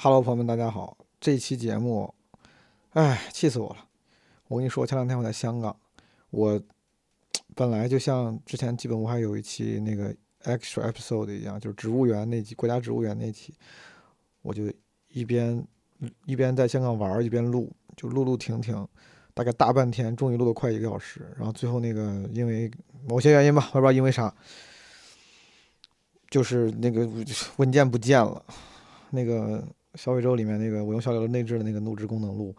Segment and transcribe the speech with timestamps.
[0.00, 0.96] Hello，朋友们，大家好。
[1.18, 2.14] 这期节目，
[2.90, 3.84] 哎，气死我了！
[4.46, 5.76] 我跟你说，前两天我在香港，
[6.30, 6.62] 我
[7.56, 10.14] 本来就像之前基本我还有一期那个
[10.44, 13.52] extra episode 一样，就是植物园那期，国家植物园那期，
[14.42, 14.72] 我就
[15.08, 15.66] 一边
[16.26, 18.86] 一边在香港玩，一边录，就录录停停，
[19.34, 21.26] 大概大半天，终于录了快一个小时。
[21.36, 22.70] 然后最后那个因为
[23.08, 24.32] 某些原因吧，我也不知道因为啥，
[26.30, 27.04] 就是那个
[27.56, 28.40] 文件不见了，
[29.10, 29.66] 那个。
[29.94, 32.54] 小宇宙里面那个我用小宇宙内置的那个录制功能录，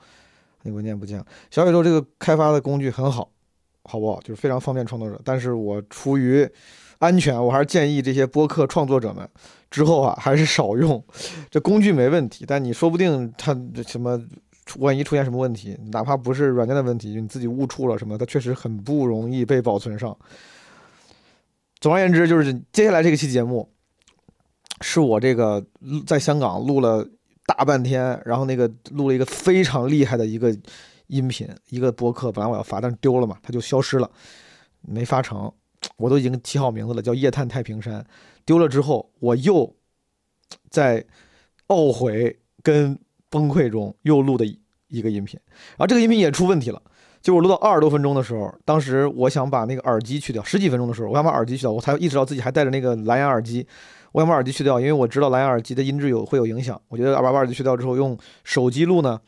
[0.64, 1.26] 那文件不见了。
[1.52, 3.30] 小宇宙这个开发的工具很好，
[3.84, 4.20] 好不好？
[4.22, 5.22] 就是非常方便创作者。
[5.24, 6.50] 但是我出于
[6.98, 9.30] 安全，我还是建议这些播客创作者们
[9.72, 11.02] 之后啊，还是少用。
[11.50, 13.56] 这工具没问题，但你说不定它
[13.88, 14.22] 什么，
[14.80, 20.18] 万一出现什么问题，哪怕不是软件的问题，你自己误触了什么，它确实很不容易被保存上。
[21.80, 23.70] 总而言之，就是接下来这个期节目，
[24.82, 25.64] 是我这个
[26.06, 27.08] 在香港录了。
[27.50, 30.56] 大半天，然后那个录了一个非常厉害的一个
[31.08, 34.08] 音频，一个博客，本来我要发，但是丢了嘛，它就消失了，
[34.82, 35.52] 没发成。
[35.98, 38.02] 我都已经起好名字了，叫《夜探太平山》。
[38.46, 39.74] 丢了之后，我又
[40.70, 41.04] 在
[41.70, 42.96] 懊悔跟
[43.32, 44.46] 崩溃中又录的
[44.88, 46.80] 一个音频，然后这个音频也出问题了，
[47.20, 53.66] 就我录到二十多分钟的时候，当时我想把那个耳机去掉，十几分钟的时候，我想把耳机去掉，我才意识到自己还带着那个蓝牙耳机。
[54.12, 56.80] 我想把耳机去掉，因为我知道蓝牙耳机的音质有会有影响。
[56.88, 59.20] 我觉得把把耳机去掉之后，用手机录呢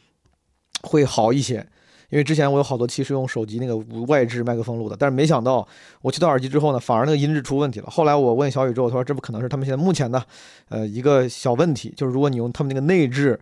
[0.82, 1.66] 会好一些。
[2.10, 5.66] 因为之前我有好多期是用手机那个外置麦克风录的，但是没想到
[6.02, 7.90] 我去掉耳机之后呢，反而那个音质出问题了。
[7.90, 10.22] 后来我问小宇宙，他说这不可能是他们现在目前的
[10.68, 13.40] 呃一个小问题，就是如果你用他们那个内置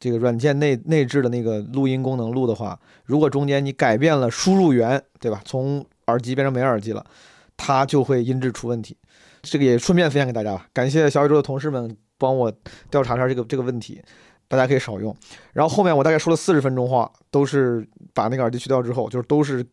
[0.00, 5.40] 这个软件内内置的那个录音功能录的话，如果中间你改变了输入源，对吧？
[5.44, 7.06] 从耳机变成没耳机了，
[7.56, 8.96] 它就会音质出问题。
[9.50, 12.52] 这个也顺便分享给大家吧，感谢小宇宙的同事们帮我
[12.90, 14.02] 调查一下这个这个问题，
[14.46, 15.14] 大家可以少用。
[15.52, 19.64] 然后后面我大概说了四十分钟话，都是把那个耳机去掉之后，就是都是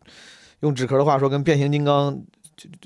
[0.62, 2.18] 用纸壳的话说，跟变形金刚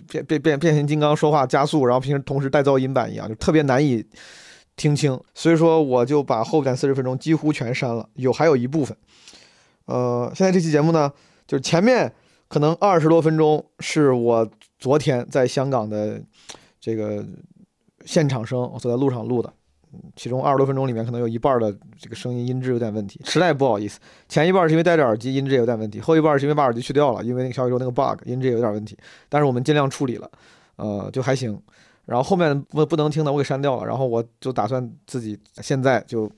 [0.09, 4.05] 变变变变形金刚说话加速，然后平时同时带噪音版一样，就特别难以
[4.75, 5.19] 听清。
[5.33, 8.95] 所以说我就把后边四十分钟几乎全删了，有还有一部分。
[9.85, 11.11] 呃，现在这期节目呢，
[11.45, 12.11] 就是前面
[12.47, 16.21] 可能二十多分钟是我昨天在香港的。
[16.79, 17.25] 这个
[18.05, 19.51] 现场声，我走在路上录的，
[20.15, 23.99] 其中二十多分钟里面可能有一半的这个声音音质有点问题，实在不好意思。
[24.27, 28.97] 前一半是因为戴着耳机，音质有点问题；后一半是因为把耳机去掉了，因为那个小宇宙那个 bug，音质有点问题。
[29.27, 30.29] 但是我们尽量处理了，
[30.77, 31.59] 呃，就还行。
[32.05, 36.31] 然后后面不不能听的我给删掉了，然后我就打算自己现在就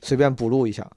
[0.00, 0.88] 随便补录一下。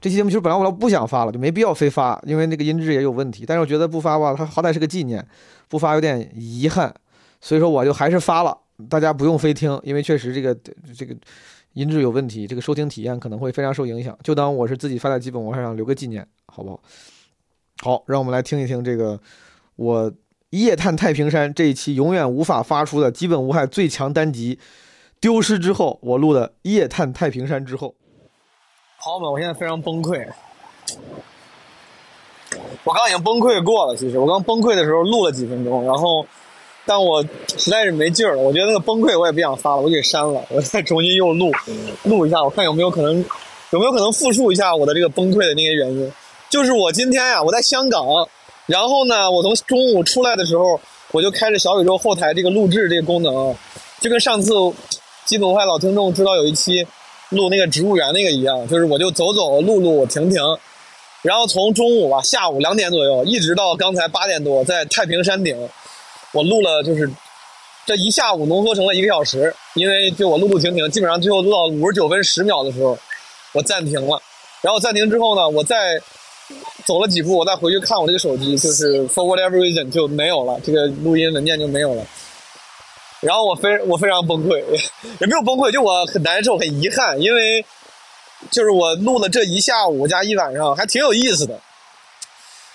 [0.00, 3.44] 这期节目其实本来我不想发了，就没必要非发，因为那个音质也有问题。
[3.44, 5.26] 但是我觉得不发吧，它好歹是个纪念，
[5.68, 6.94] 不发有点遗憾。
[7.40, 8.56] 所以说我就还是发了，
[8.88, 10.54] 大家不用非听，因为确实这个
[10.96, 11.14] 这个
[11.74, 14.18] 音质有问题，这个收听体验可能会非常受影响。
[14.22, 16.80] 就当我是自己发在基本无害上留个纪念，好不好？
[17.82, 19.20] 好，让我们来听一听这个
[19.76, 20.12] 我
[20.50, 24.58] 夜探太平山这一期永远无法发出的基本无害最强单集
[25.20, 27.94] 丢失之后，我录的夜探太平山之后，
[29.02, 30.26] 朋友们，我现在非常崩溃，
[32.84, 33.94] 我刚已经崩溃过了。
[33.94, 36.26] 其实我刚崩溃的时候录了几分钟，然后。
[36.88, 37.20] 但我
[37.58, 41.50] 实在是没劲儿了，我觉得那个崩溃我也不想发了，我给删了，我再重新又录，
[42.04, 43.24] 录一下，我看有没有可能，
[43.70, 46.12] 有没有可能复述一下我的这个崩溃的那些原因。
[46.48, 48.06] 就是我今天呀，我在香港，
[48.66, 50.80] 然后呢，我从中午出来的时候，
[51.10, 53.52] 我就开着小宇宙后台这个录制这个功能，
[54.00, 54.52] 就跟上次
[55.24, 56.86] 基本坏老听众知道有一期
[57.30, 60.40] 录那个植物园那个一样，就是我就走走录录停停，
[61.22, 65.68] 然后从中午吧下午两点左右，一直到刚才八点多，在太平山顶。
[66.36, 67.10] 我录了，就是
[67.86, 72.98] 这一下午浓缩成了一个小时，因为就我录录停停，基本上最后录到五十九分十秒的时候，
[73.52, 74.20] 我暂停了。
[74.60, 75.98] 然后暂停之后呢，我再
[76.84, 82.04] 走了几步，我再回去看我这个手机，就是 for whatever reason 就没有了，这个录音文件就没有了。
[83.20, 84.58] 然后我非我非常崩溃，
[85.20, 87.64] 也没有崩溃，就我很难受，很遗憾，因为
[88.50, 91.58] 就是我录了这一下午加一晚上，还挺有意思的。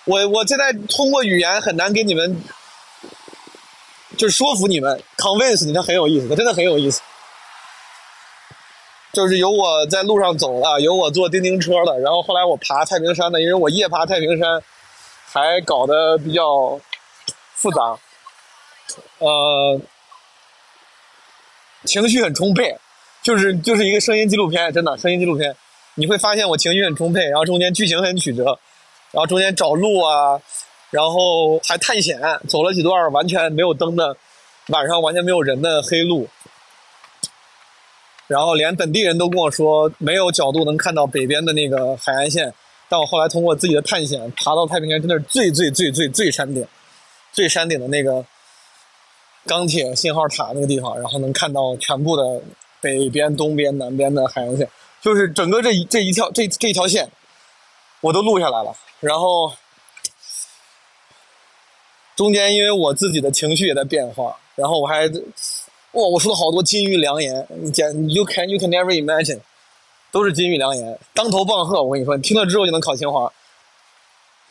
[0.05, 2.41] 我我现在通过语言很难给你们。
[4.17, 7.01] 就是说服你们，convince 你，它很有意思，它真的很有意思。
[9.13, 14.61] 就是有我在路上走了，有我坐叮叮车的，然后后来我爬太平山的，因为我夜爬太平山，
[15.25, 16.79] 还搞得比较
[17.55, 17.97] 复杂，
[19.19, 19.79] 呃，
[21.85, 22.77] 情绪很充沛，
[23.21, 25.55] 就是就是一个声音纪录片，真的声音纪录片，
[25.95, 28.57] 你会发现我情绪很充沛，然后中间剧情很曲折，
[29.11, 30.41] 然后中间找路啊。
[30.91, 34.15] 然后还探险，走了几段完全没有灯的，
[34.67, 36.27] 晚上完全没有人的黑路。
[38.27, 42.53] 然后连本地人都跟我说没有角度能看到北边的那个海岸线。
[42.87, 46.67] 但我后来通过自己的探险，爬到太平洋真的是最最最最最山顶，
[47.31, 48.25] 最山顶的那个
[49.45, 52.41] 钢铁信号塔那个地方，然后能看到全部的
[52.81, 54.69] 北边、东边、南边的海岸线，
[55.01, 57.09] 就是整个这一这一条这这一条线，
[58.01, 58.75] 我都录下来了。
[58.99, 59.53] 然后
[62.21, 65.07] 中间因为我自己的情绪也在变化，然后我还
[65.93, 69.39] 哇，我说了好多金玉良言，你简 you can you can never imagine。
[70.11, 71.81] 都是金玉良言，当头棒喝。
[71.81, 73.33] 我跟你说，你听了之后就能考清华。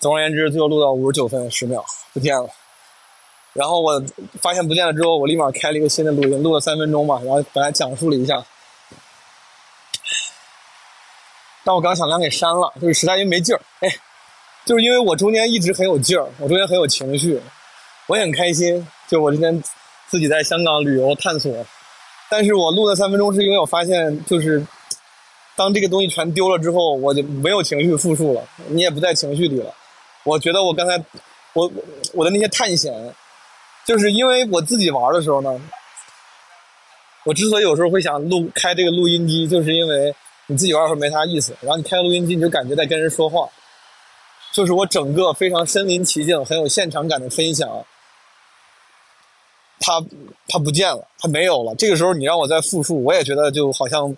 [0.00, 2.50] 总而言之，最后录到五十九分十秒不见了。
[3.52, 4.02] 然后我
[4.42, 8.44] 发现不见了之后，我立马开了一个新的录音，录了三分钟吧，然后本来讲述了一下。
[11.62, 13.62] 但我刚想让给删了，就是实在因为没劲儿。
[13.78, 13.88] 哎，
[14.66, 17.40] 就是因为我中间一直很有劲儿，我中间很有情绪，
[18.10, 18.84] 我也很开心。
[19.08, 19.62] 就我今天
[20.08, 21.64] 自己在香港旅游探索，
[22.28, 24.66] 但是我录了三分钟是因为我发现就是。
[25.56, 29.74] 当这个东西全丢了之后，我就没有情绪复述了，你也不在情绪里了。
[30.24, 30.96] 我觉得我刚才，
[31.52, 31.70] 我
[32.14, 33.14] 我的那些探险，
[33.86, 35.60] 就是因为我自己玩的时候呢，
[37.26, 40.14] 我之所以有时候会想录开这个录音机，就是因为
[40.46, 43.46] 你自己玩的时候没啥意思，然后你开录音机，你就感觉在跟人说话，
[44.52, 47.68] 就是我整个非常身临其境、很有现场感的分享，
[49.80, 50.00] 它
[50.46, 51.74] 它不见了，它没有了。
[51.74, 54.16] 这个时候你让我再复述，我也觉得就好像。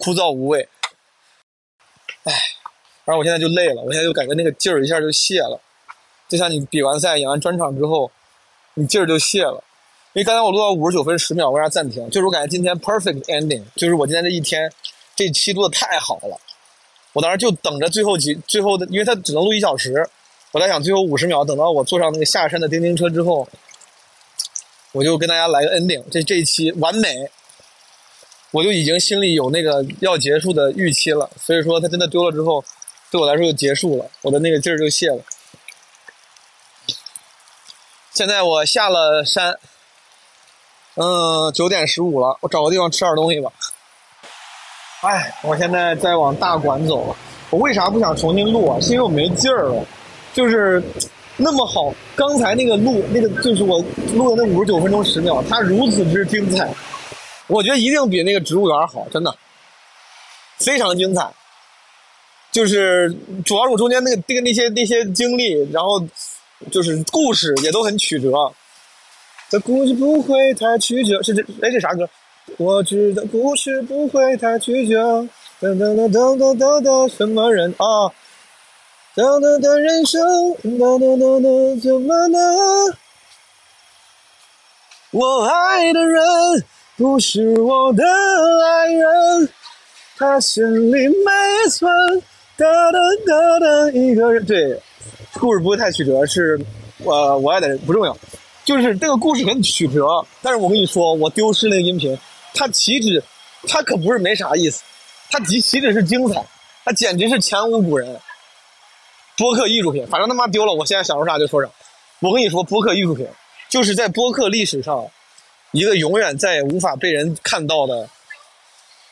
[0.00, 0.68] 枯燥无味，
[2.22, 2.32] 唉，
[3.04, 5.60] 反正我现在就累了，我现在就感觉那个劲儿一下就泄了，
[6.28, 8.08] 就像你比完赛、演完专场之后，
[8.74, 9.60] 你劲儿就泄了。
[10.12, 12.08] 因为刚才我录到五十九分十秒，为啥暂停？
[12.10, 14.72] 就是我感觉今天 perfect ending，就是我今天这一天
[15.16, 16.38] 这期录的太好了。
[17.12, 20.08] 我当时就等着最后几最后的，因为它只能录一小时，
[20.52, 23.48] 我在想最后五十秒，等到我坐上那个下山的叮叮车之后，
[24.92, 27.30] 我就跟大家来个 ending，这这一期完美。
[28.50, 32.64] 我就已经心里有那个要结束的预期了，所以说他真的丢了之后，
[33.10, 35.22] 对我来说就结束了，我的那个劲儿就泄了。
[38.14, 39.54] 现在我下了山，
[40.94, 43.52] 嗯，九点十五了，我找个地方吃点东西吧。
[45.02, 47.16] 哎，我现在在往大馆走了。
[47.50, 48.80] 我为啥不想重新录啊？
[48.80, 49.84] 是因为我没劲儿了，
[50.32, 50.82] 就是
[51.40, 53.78] 那么好，刚才那个录那个就是我
[54.12, 56.68] 录的那五十九分钟十秒，它如此之精彩。
[57.46, 59.32] 我觉得一定比那个植物园好，真的，
[60.58, 61.30] 非常精彩。
[62.50, 63.14] 就是
[63.44, 66.04] 主要是我中间那个那个那些那些经历，然后
[66.72, 68.32] 就是故事也都很曲折。
[69.48, 72.08] 这故事不会太曲折，是这哎这啥歌？
[72.56, 75.26] 我知道故事不会太曲折。
[75.60, 78.10] 噔噔噔噔噔噔噔，什么人啊？
[79.18, 80.22] 噔噔噔人生，
[80.62, 82.40] 噔噔噔噔怎么能？
[85.10, 86.22] 我爱的人。
[86.96, 89.48] 不是我的爱人，
[90.16, 91.90] 他心里没存
[92.56, 94.44] 哒哒哒哒一个人。
[94.46, 94.80] 对，
[95.34, 96.60] 故事不会太曲折，是，
[97.04, 98.16] 呃，我爱的人不重要，
[98.64, 100.24] 就是这个故事很曲折。
[100.42, 102.16] 但是我跟你说，我丢失那个音频，
[102.54, 103.20] 它岂止，
[103.66, 104.84] 它可不是没啥意思，
[105.28, 106.46] 它岂岂止是精彩，
[106.84, 108.20] 它简直是前无古人。
[109.38, 111.70] 播客艺术品，反正他妈丢了，我现在想说啥就说啥。
[112.18, 113.26] 我跟你说，播客艺术品，
[113.70, 115.08] 就是在播客历史上。
[115.72, 118.08] 一个永远再也无法被人看到的、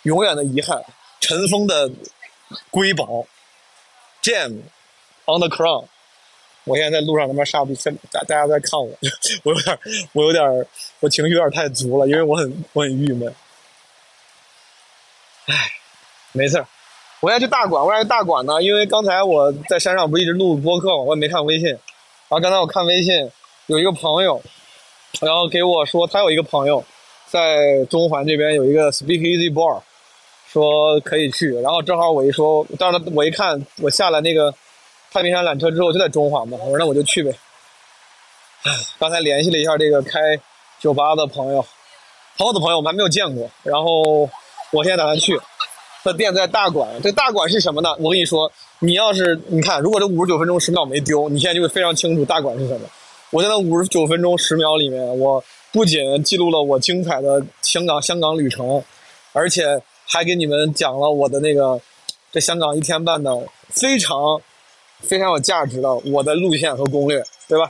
[0.05, 0.83] 永远的遗憾，
[1.21, 1.91] 尘封的
[2.71, 3.27] 瑰宝
[4.23, 4.63] ，Gem
[5.27, 5.85] on the crown。
[6.65, 7.75] 我现在在路上他妈傻逼，
[8.11, 8.89] 大大家在看我，
[9.43, 9.79] 我有点，
[10.15, 10.67] 我有点，
[11.01, 13.33] 我情绪有点太足了，因为我很我很郁闷。
[15.45, 15.73] 唉，
[16.33, 16.67] 没事儿，
[17.21, 18.63] 我要去大馆，为啥去大馆呢？
[18.63, 21.69] 因为刚才我在山上不一直录播客嘛，我也没看微信。
[21.69, 21.81] 然
[22.31, 23.31] 后刚才我看微信，
[23.67, 24.43] 有一个朋友。
[25.23, 26.85] 然后给我说，他有一个朋友
[27.27, 29.81] 在中环这边有一个 Speak Easy Bar，
[30.53, 31.55] 说可以去。
[31.61, 34.53] 然后正好我一说，当时我一看，我下了那个
[35.11, 37.33] 太平山缆车之后就在中环嘛，我说那我就去呗。
[38.99, 40.39] 刚才联系了一下这个开
[40.81, 41.65] 酒吧的朋友，
[42.37, 43.49] 朋友的朋友我们还没有见过。
[43.63, 44.29] 然后
[44.71, 45.41] 我现在打算去，
[46.07, 46.89] 他店在大馆。
[47.03, 47.91] 这大馆是什么呢？
[47.99, 52.89] 我跟你说，你要是你看，如果这五十九分钟十秒没丢，你现在就会非常清楚大馆是什么。
[53.31, 58.83] 我在那五十九分钟十秒里面，我不仅记录了我精彩的香港香港旅程，
[59.33, 61.81] 而且还给你们讲了我的那个
[62.31, 63.37] 这香港一天半的
[63.69, 64.41] 非常
[65.01, 67.69] 非常有价值的我的路线和攻略，对吧？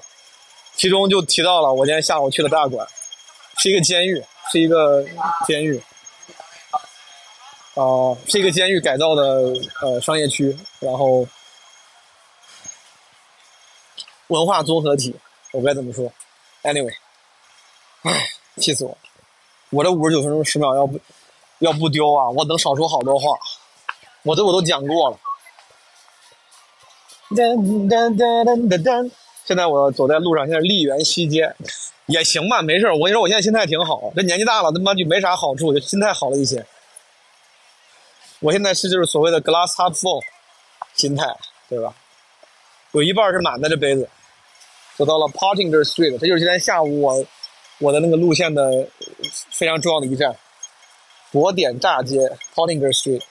[0.76, 2.87] 其中就提到了我今天下午去的大馆，
[3.57, 5.02] 是一个监狱，是一个
[5.47, 5.81] 监狱，
[7.76, 9.23] 啊，是一个监狱改造的
[9.83, 11.26] 呃商业区，然后
[14.28, 15.14] 文化综合体。
[15.52, 16.11] 我该怎么说
[16.62, 16.95] ？Anyway，
[18.02, 18.97] 唉，气死我！
[19.71, 20.99] 我这五十九分钟十秒要不
[21.59, 23.38] 要不丢啊，我能少说好多话。
[24.23, 25.18] 我这我都讲过了。
[27.30, 27.56] 噔
[27.88, 29.11] 噔噔噔噔噔。
[29.45, 31.54] 现在我走在路上，现在丽园西街，
[32.06, 34.11] 也行吧，没事我跟你说，我现在心态挺好。
[34.16, 36.66] 这年纪大了，他妈就没啥好处，就心态好了一些。
[38.40, 40.23] 我现在是就是所谓的 glass half full
[40.95, 41.25] 心态，
[41.69, 41.95] 对吧？
[42.93, 44.09] 有一半是满的这杯子。
[44.97, 47.23] 走到了 Pottinger Street，这就是今天下午我
[47.81, 48.88] 我的那个路线的
[49.50, 50.35] 非常重要的一站——
[51.31, 52.16] 博点炸街
[52.55, 53.23] Pottinger Street。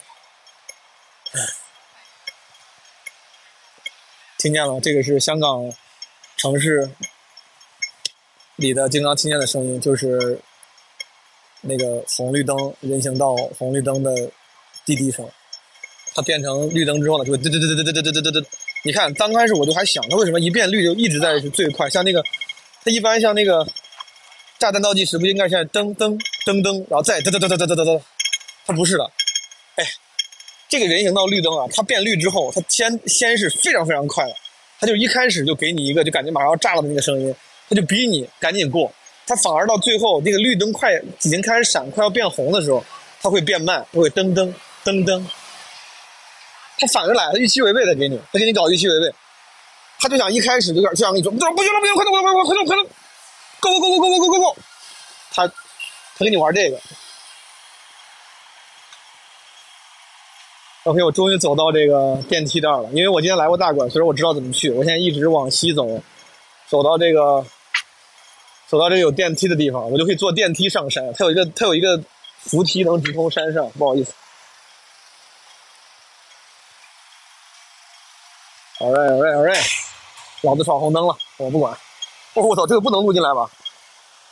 [4.38, 5.74] 听见了，这个是香港
[6.38, 6.92] 城市
[8.58, 10.40] 里的经常听见的声音，就是
[11.62, 14.12] 那个红绿灯人行道红绿灯的
[14.86, 15.26] 滴滴声。
[16.14, 18.46] 它变成绿灯之后呢，就会嘚嘚嘚嘚嘚嘚嘚嘚嘚嘚。
[18.84, 21.90] 你看，刚开始我就还想，它为什么一变绿就一直在是最快？
[21.90, 22.24] 像那个，
[22.84, 23.68] 它一般像那个
[24.60, 28.02] 炸弹倒计时，不应该现在噔噔噔噔，然后再噔噔噔噔噔噔噔？
[28.66, 29.04] 它不是的，
[29.76, 29.86] 哎。
[30.68, 34.34] 这个人行道绿灯啊，它变绿之后，它先先是非常非常快的，
[34.80, 37.34] 它就一开始就给你一个就感觉马上要炸了的那个声音，
[37.70, 38.92] 它就逼你赶紧过，
[39.28, 42.84] 它反而到最后那个绿灯快已经开始闪，快要变红的时候，
[43.22, 44.52] 它会变慢，它会噔噔
[44.86, 45.22] 噔噔，
[46.78, 49.14] 他反着来，他预期违背的给你，他给你搞预期违背，
[50.00, 52.88] 他就想一开始就想就想跟你说不行了不行快点快点快点快点快点
[53.60, 54.56] ，go go go go go go go go，
[55.32, 56.80] 他他跟你玩这个。
[60.84, 62.90] OK，我终于走到这个电梯这儿了。
[62.92, 64.70] 因为我今天来过大馆，所以我知道怎么去。
[64.70, 66.00] 我现在一直往西走，
[66.68, 67.44] 走到这个，
[68.68, 71.12] 走到这个有电梯的地方，我就可以坐电梯上山。
[71.18, 72.00] 它有一个，它有一个
[72.38, 73.68] 扶梯能直通山上。
[73.72, 74.14] 不好意思。
[78.78, 79.54] 好嘞，好嘞，好嘞
[80.42, 81.74] 老子闯红灯了，我不管。
[82.34, 83.50] 哦，我操，这个不能录进来吧？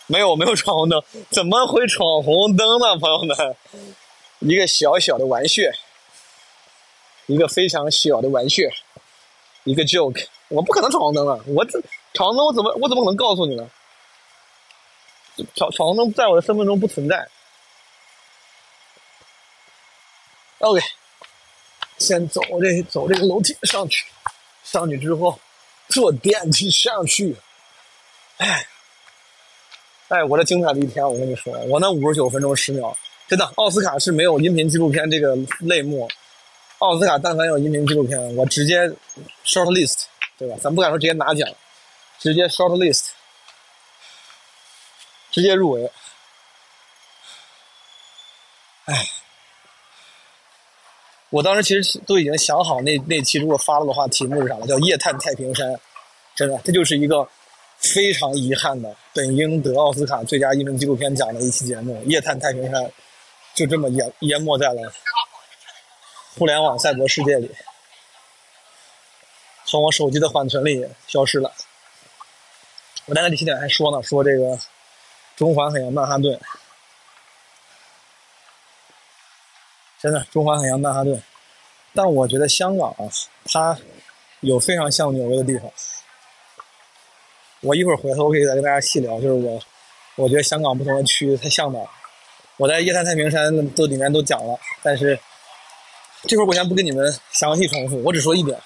[0.08, 3.56] 没有，没有闯红灯，怎么会闯红灯呢，朋友们？
[4.40, 5.64] 一个小小的玩笑。
[7.28, 8.64] 一个非常小的玩笑，
[9.64, 11.40] 一个 joke，我不可能闯红灯啊！
[11.48, 11.82] 我这
[12.14, 13.66] 闯红灯，我怎么我怎么可能告诉你呢？
[15.56, 17.26] 闯闯红灯在我的身份中不存在。
[20.60, 20.82] OK，
[21.98, 24.06] 先走这走这个楼梯上去，
[24.64, 25.40] 上去之后
[25.90, 27.36] 坐电梯上去。
[28.38, 28.66] 哎，
[30.08, 36.10] 哎，我这精彩的一天，我跟你说，我那五十九分钟十秒，真的，奥斯卡是没有音频纪录片这个类目。
[36.80, 38.88] 奥斯卡但凡有音频纪录片，我直接
[39.46, 40.06] short list，
[40.38, 40.58] 对吧？
[40.62, 41.48] 咱不敢说直接拿奖，
[42.20, 43.10] 直接 short list，
[45.32, 45.92] 直接入围。
[48.86, 49.08] 哎，
[51.34, 54.68] 我当时其实都已经想好那那期如果发了的话，题目是啥了？
[54.68, 55.68] 叫《夜探太平山》。
[56.36, 57.28] 真的，这就是一个
[57.80, 62.80] 非常遗憾的，本应得奥斯卡最佳英文纪录片奖的一期节目，《夜探太平山》
[63.56, 64.94] 就这么淹淹没在了。
[66.38, 67.50] 互联网赛博世界里，
[69.66, 71.52] 从我手机的缓存里消失了。
[73.08, 74.56] 我在那里七点还说呢，说这个
[75.36, 76.40] 中环很像曼哈顿，
[80.04, 81.24] 真的中环海洋曼哈顿。
[81.94, 83.08] 但我觉得香港啊，
[83.46, 83.78] 它
[84.42, 85.72] 有非常像纽约的地方。
[87.62, 89.58] 我一会儿回头可以再跟大家细聊，就是我
[90.18, 91.88] 我觉得香港不同的区域它像哪儿。
[92.58, 95.18] 我在夜探太平山都里面都讲了，但是。
[96.26, 98.58] 这会儿我先不跟你们详细重复，我只说一点。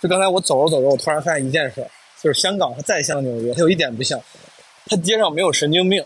[0.00, 1.88] 就刚才我走着走着，我突然发现一件事，
[2.20, 4.20] 就是香港它再像纽约，它有一点不像，
[4.86, 6.04] 它街上没有神经病。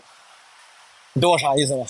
[1.13, 1.87] 你懂我啥意思吗？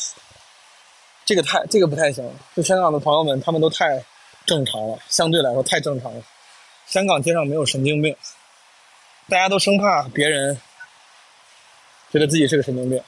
[1.25, 2.24] 这个太这个不太行。
[2.55, 4.03] 就香港的朋友们，他们都太
[4.46, 6.24] 正常了，相对来说太正常了。
[6.86, 8.15] 香港街上没有神经病，
[9.27, 10.55] 大家都生怕别人
[12.12, 13.03] 觉得自己是个神经病。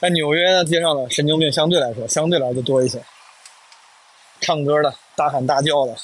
[0.00, 3.00] 在纽约的街上的神经病相对来说，相对来说多一些。
[4.40, 5.94] 唱歌的，大喊大叫的，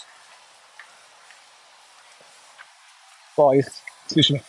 [3.34, 3.70] 不好意思，
[4.06, 4.40] 继续。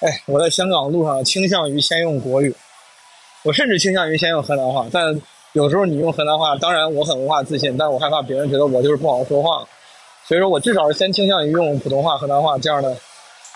[0.00, 2.54] 哎，我在香港路上倾向于先用国语，
[3.42, 4.86] 我甚至倾向于先用河南话。
[4.90, 5.20] 但
[5.52, 9.62] 有时候你用河南话，当然我很文化自信，但我害怕别人觉得我就是不好好说话，
[10.26, 12.96] 所以说我至少是先倾向于用普通话、河南话这样的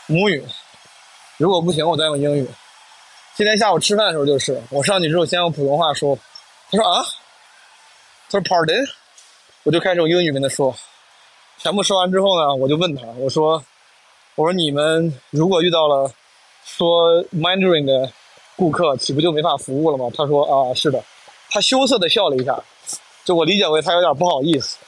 [0.07, 0.45] 母语。
[1.39, 2.47] 如果不行，我再用英语。
[3.35, 6.15] 今天下午吃饭的时候就是，我上去之后先用普通话说，
[6.71, 7.03] 他说啊，
[8.29, 8.87] 他说 Pardon，
[9.63, 10.77] 我就开始用英语跟他说，
[11.57, 13.65] 全部说完之后呢，我就问他，我说，
[14.35, 16.13] 我说你们如果遇到了
[16.65, 18.11] 说 Mandarin 的
[18.57, 20.11] 顾客，岂不就没法服务了吗？
[20.17, 21.03] 他说啊，是的，
[21.51, 22.63] 他羞涩的笑了一下，
[23.25, 24.79] 就我理解为他有点不好意思。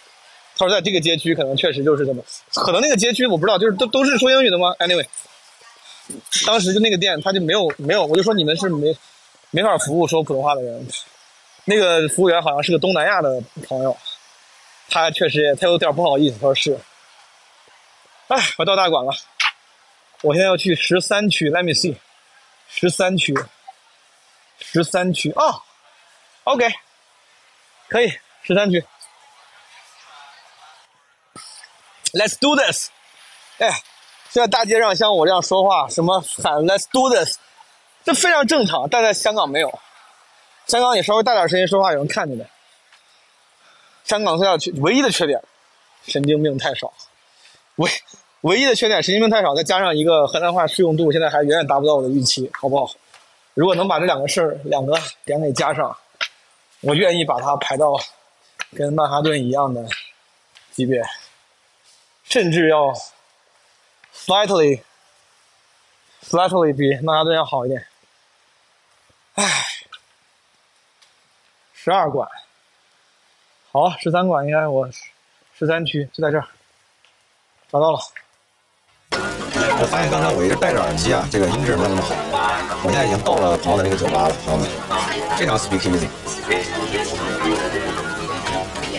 [0.57, 2.23] 他说在这个街区可能确实就是这么，
[2.55, 5.07] 可能那个街区我不知道，就是都都是说英语的吗？Anyway。
[6.47, 8.97] 当时就那个店他就没有没有，我就说你们是没
[9.51, 10.87] 没法服务说普通话的人。
[11.65, 13.97] 那个服务员好像是个东南亚的朋友，
[14.89, 16.79] 他确实也他有点不好意思，他说是。
[18.29, 19.13] 哎，我到大馆了，
[20.23, 21.97] 我现在要去十三区，Let me see，
[22.69, 23.35] 十三区，
[24.59, 25.63] 十三区啊
[26.45, 26.67] ，OK，
[27.89, 28.09] 可以，
[28.43, 28.85] 十三区
[32.13, 32.89] ，Let's do this，
[33.59, 33.71] 哎，
[34.31, 37.39] 现在大街上像我这样说话，什么喊 Let's do this，
[38.05, 39.79] 这非常正常，但在香港没有，
[40.67, 42.49] 香港你稍微大点声音说话，有人看见的。
[44.05, 45.43] 香港最大的缺唯一的缺点，
[46.07, 46.93] 神经病太少。
[47.75, 47.91] 喂
[48.47, 52.95] 唯一的缺点，神经病太少，再加上一个河南话适用度，现在还远远达不到我的预期，好不好？
[53.55, 55.97] 如果能把这两个事儿两个点给加上，
[56.81, 57.99] 我愿意把它排到
[58.77, 59.85] 跟曼哈顿一样的
[60.71, 61.03] 级别，
[62.23, 62.95] 甚至要
[64.15, 64.81] slightly
[66.23, 67.85] slightly 比曼哈顿要好一点。
[69.35, 69.67] 唉，
[71.75, 72.31] 十二馆，
[73.73, 74.89] 好，十三馆应该我
[75.59, 76.47] 十三区就在这儿。
[77.73, 77.99] 找到了。
[79.87, 82.13] 我发现刚才我一直戴着耳机啊，这个音质没有那么好。
[82.83, 84.67] 我现在已经到了朋友的那个酒吧了，朋友们，
[85.39, 86.09] 非常 speak easy。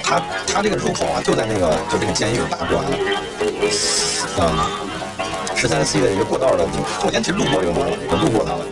[0.02, 2.86] 他他这个入口啊，就在那个就这个监狱大馆，
[4.40, 4.48] 嗯，
[5.58, 6.66] 十三 C 的一个过道的。
[7.04, 8.64] 我前其实路过这个门了，我路过它了。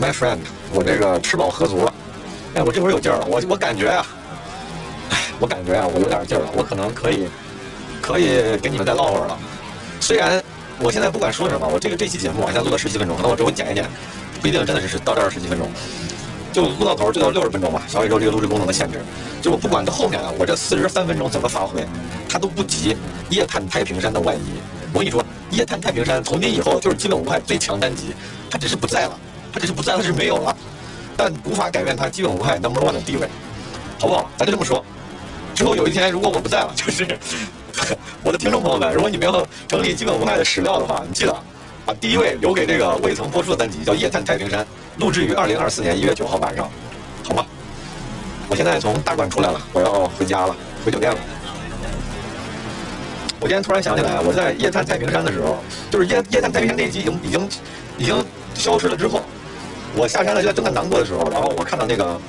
[0.00, 0.38] My friend，
[0.72, 1.92] 我这个吃饱喝足了，
[2.54, 4.06] 哎，我这会儿有劲儿了，我我感觉啊，
[5.10, 7.28] 哎，我感觉啊，我有点劲儿了，我可能可以。
[8.00, 9.38] 可以给你们再唠会儿了。
[10.02, 10.42] 虽然
[10.80, 13.88] 我现在不管说什么，我这个这期节目往下录了十几分钟，可能我之后剪一剪，
[14.40, 15.70] 不一定真的是到这儿十几分钟，
[16.52, 17.84] 就录到头就到六十分钟吧。
[17.86, 19.00] 小宇宙这个录制功能的限制，
[19.40, 21.86] 就我不管到后面啊，我这四十三分钟怎么发挥，
[22.28, 22.96] 它都不及
[23.30, 24.40] 夜探太平山的万一。
[24.92, 28.12] 我跟你说，夜探太平山从今以后就是基本无害最强单集，
[28.50, 29.16] 它只是不在了，
[29.52, 30.56] 它只是不在了是没有了，
[31.16, 33.28] 但无法改变它基本无害 number one 的地位，
[34.00, 34.28] 好不好？
[34.36, 34.84] 咱就这么说。
[35.54, 37.06] 之后有一天如果我不在了，就是。
[38.22, 41.36] 我的听众朋友们，如果你们要整理基本无害的史料的话，你记得
[41.84, 44.60] 把第一位留给这个未曾播出的单集，叫《夜探太平山》，
[44.98, 46.70] 录制于二零二四年一月九号晚上，
[47.26, 47.44] 好吗？
[48.48, 50.54] 我现在从大馆出来了，我要回家了，
[50.84, 51.18] 回酒店了。
[53.40, 55.58] 我今天突然想起来，我在《夜探太平山》的时候，
[55.90, 57.48] 就是《夜夜探太平山》那一集已经已经
[57.98, 59.20] 已经消失了之后，
[59.96, 62.20] 我下山了，就在正在难过的时候，然后我看到那个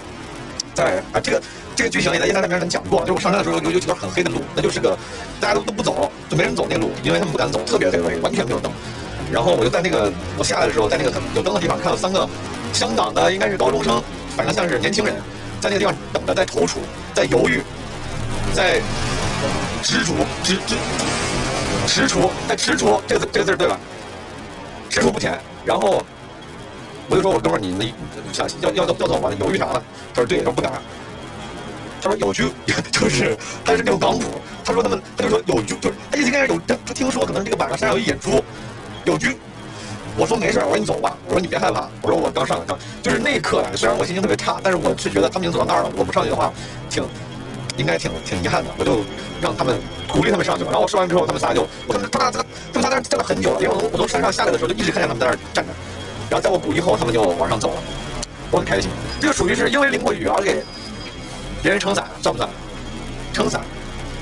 [0.74, 1.42] 在啊这个。
[1.76, 4.98] 这个剧情也在《夜探太平山》讲过，就是我上山的时候有有几段很黑的路，那就是个
[5.40, 8.72] 大家都都不走，就没人走那路，因为他们不敢走，特别黑黑，完全没有灯。
[9.32, 12.28] 然后我就在那个我下来的时候，在那个有灯的地方看到三个
[12.74, 14.02] 香港的应该是高中生，
[14.36, 15.16] 反正像是年轻人，
[15.60, 16.78] 在那个地方等着，在踌躇，
[17.14, 17.62] 在犹豫，
[18.54, 18.80] 在
[19.82, 20.58] 执着，执
[21.88, 23.80] 执踟蹰，在踟蹰，这个这个字对吧？
[24.90, 25.40] 踟蹰不前。
[25.66, 26.04] 然后
[27.10, 29.32] 我就说我哥们，你那想要要要走吗？
[29.40, 29.82] 犹豫啥呢？
[30.14, 30.72] 他说对，说不敢。
[32.04, 32.52] 他说有军，
[32.92, 34.26] 就是他是那种港普。
[34.66, 36.60] 他说他们，他就说有军，就是他应该是有。
[36.68, 38.44] 他他听说可能这个晚上山上有一演出，
[39.06, 39.38] 有局。
[40.18, 46.52] 我说没事我说你走吧，我说你别害怕，我说我刚上上，就是那一刻啊，虽然我心情特别差，但是我是觉得他们已经走到那儿了，我不上去的话，
[46.90, 47.04] 挺
[47.78, 48.70] 应该挺挺遗憾的。
[48.78, 49.00] 我就
[49.42, 49.80] 让他们
[50.12, 50.72] 鼓励他们上去了。
[50.72, 55.72] 然后我说完之后，他们仨就我他们他他他们仨在那站了很久，因为我从我从山上下来的时候就一直看见他们在那儿站着。
[56.30, 57.82] 然后在我鼓励后，他们就往上走了，
[58.52, 58.92] 我很开心。
[59.22, 60.64] 这个属于是因为淋过雨而给。
[61.64, 62.50] 别人撑伞算不算？
[63.32, 63.62] 撑伞。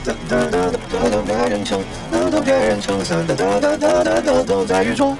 [0.05, 5.17] 哒哒哒哒哒，别人撑，哒哒别人撑伞，哒哒哒哒哒哒都在雨中。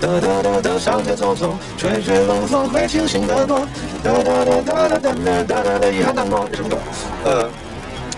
[0.00, 3.60] 哒哒哒哒，上街走走，吹吹冷风会清醒得多。
[4.02, 5.14] 哒哒哒哒哒哒
[5.46, 6.48] 哒哒哒，遗憾难过。
[6.50, 6.76] 这什么歌？
[7.24, 7.48] 呃，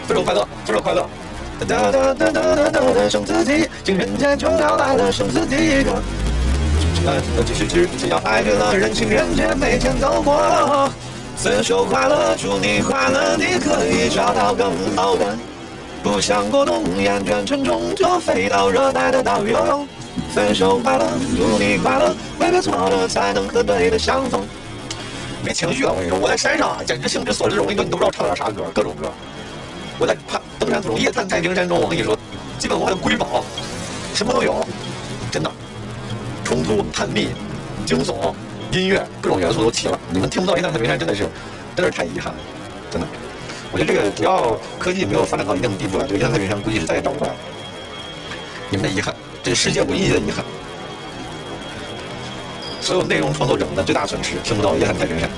[0.08, 1.06] 分手快乐，分手快乐。
[1.60, 5.92] 哒哒哒哒哒哒哒，剩自己，情人节就要来了，剩自己一个。
[7.06, 10.90] 呃，继续只只要爱对了人，情人节每天都过。
[11.36, 15.36] 分手快乐，祝你快乐，你可以找到更好的。
[16.02, 19.88] 不想过冬，厌倦沉重，就飞到热带的岛屿游泳。
[20.34, 24.46] 分手快乐，祝你快乐，挥别错的才能和对的相逢。
[25.44, 27.60] 没情绪了，我跟你说，我在山上啊，简直兴之所至。
[27.60, 29.10] 我跟你说，你都不知道唱点啥歌，各种歌。
[29.98, 32.16] 我在爬登山途中，夜探太平山中，我跟你说，
[32.58, 33.44] 基本我的瑰宝，
[34.14, 34.66] 什么都有，
[35.30, 35.50] 真的。
[36.42, 37.28] 冲突、探秘、
[37.84, 38.34] 惊悚。
[38.80, 41.28] 音乐各种元素都齐了，你们听不到《夜探太平山》真的是，
[41.76, 42.38] 真的是太遗憾了，
[42.90, 43.06] 真的。
[43.72, 47.34] 我觉得这个只要科技没有发展到一定的地步啊，这个《夜探太平山》估计是再也找不到了。
[48.70, 50.44] 你们的遗憾，这是世界唯一的遗憾。
[52.80, 55.28] 所有内容创作者们的最大损失，听不到《夜探太平山》。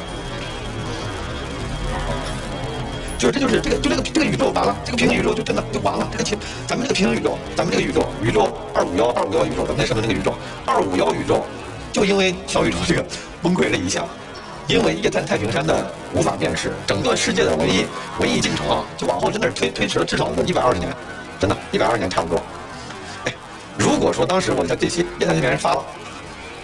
[3.19, 6.07] 就是这就是这个就这个这个宇宙完了，这个平行宇宙就真的就完了。
[6.13, 10.35] 这个平咱们这个平行宇宙，咱们这个宇宙宇宙二五幺二五幺宇宙，咱们那什么那个宇宙
[10.67, 11.47] 二五幺宇宙，
[11.97, 13.03] 就因为小宇宙这个
[13.43, 14.05] 崩溃了一下，
[14.67, 17.87] 因为夜探太平山的无法辨识，整个世界的文艺
[18.21, 20.95] 文艺进程啊，就往后真的是推推迟了至少一百二十年，
[21.41, 22.39] 真的，一百二十年差不多。
[23.25, 23.33] 哎，
[23.79, 25.83] 如果说当时我在这期夜探太平山发了，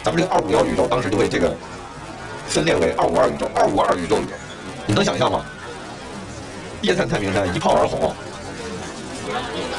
[0.03, 1.57] 咱们这个二五幺宇宙当时就被这个
[2.47, 4.19] 分裂为二五二宇宙、二五二宇宙，
[4.85, 5.43] 你能想象吗？
[6.83, 8.15] 夜探太平山一炮而红，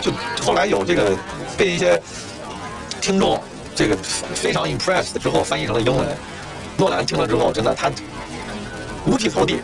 [0.01, 0.11] 就
[0.43, 1.15] 后来有这个
[1.55, 2.01] 被一些
[2.99, 3.39] 听众
[3.75, 3.95] 这个
[4.35, 6.05] 非常 impressed 之后翻译成了英文。
[6.77, 7.91] 诺兰听了之后，真的他
[9.05, 9.59] 五体投地，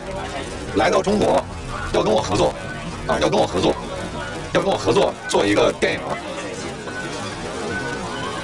[0.76, 1.44] 来到中国
[1.92, 2.54] 要跟我合作
[3.06, 3.74] 啊，要跟我合作，
[4.52, 6.00] 要跟我合作做一个电影，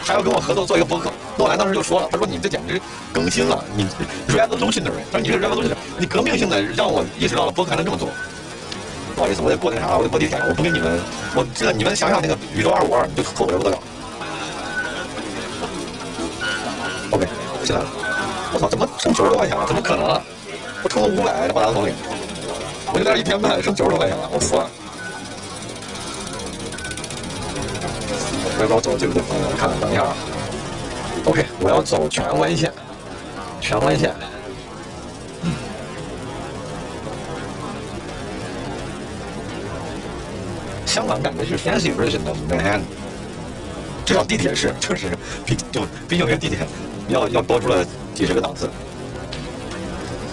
[0.03, 1.13] 还要跟我合作做一个播客。
[1.39, 2.81] 诺兰当时就说了，他说你这简直
[3.13, 3.87] 更新了，你
[4.29, 8.09] revolutionary，他说你是 revolutionary，你革命性的让我意识到了播客还能这么做。
[9.15, 10.99] 不好意思，我得过那啥，我得过地铁，我不跟你们，
[11.35, 13.79] 我这你们想想那个宇宙二五二，就后悔不得了。
[17.11, 17.27] OK，
[17.65, 17.89] 进来了。
[18.53, 19.67] 我操，怎么剩九十多块钱了？
[19.67, 20.23] 怎么可能啊？
[20.83, 21.93] 我充了五百八达通里，
[22.93, 24.69] 我就在这一天半，剩九十多块钱了，我服了。
[28.59, 29.23] 我要不要走对不对？
[29.29, 30.17] 我看看，等一下啊。
[31.25, 32.73] OK，我要走荃湾线，
[33.61, 34.15] 荃湾线。
[40.87, 42.83] 香港感觉是 fancy version 的，Man
[44.07, 45.09] 至少地铁是，就是
[45.45, 46.59] 比就毕竟这地铁
[47.09, 48.69] 要要多出了几十个档次。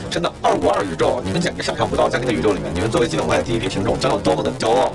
[0.10, 4.94] 真的，二五二宇宙，你们简直想象不到，在那个宇宙里面，你们作为基本派的第一批听众，将有多么的骄傲。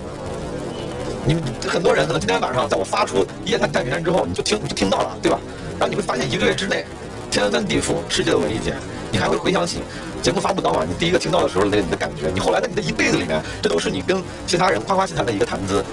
[1.26, 5.38] 你们很多人可能今天晚上在我发出《夜探太平山》之后，你就听你就听到了，对吧？
[5.78, 6.84] 然后你会发现，一个月之内，
[7.30, 8.72] 天翻地覆，世界的文艺界，
[9.10, 9.80] 你还会回想起
[10.22, 12.30] 节目发布当晚你第一个听到的时候那你的感觉。
[12.32, 15.84] 你后来在你的一辈子里面，这都是你跟其他人夸夸其谈的一个谈资。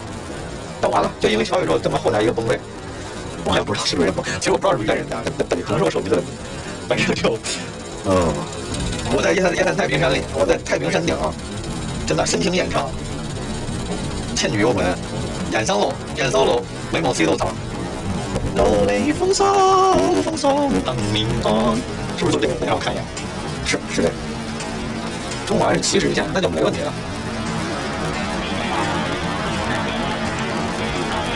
[0.79, 2.59] 但完了，就因为小宇宙这么后台一个崩溃，
[3.45, 5.17] 我也不知道是不是人，其实我不知道是不是怨人家，
[5.63, 6.31] 可能是我手机的问题。
[6.87, 7.37] 反正就，
[8.05, 8.33] 嗯，
[9.15, 11.15] 我在夜探夜探太平山里，我在太平山顶，
[12.05, 12.89] 真的深情演唱
[14.35, 14.83] 《倩女幽魂》，
[15.51, 17.53] 演 solo 演 solo，美梦 C 都唱。
[18.55, 21.75] 流离风霜，风霜等明光，
[22.17, 22.65] 是不是就这个？
[22.65, 23.05] 让我看一眼，
[23.65, 24.09] 是是这个。
[25.45, 26.93] 中华是起始一线，那就没问题了。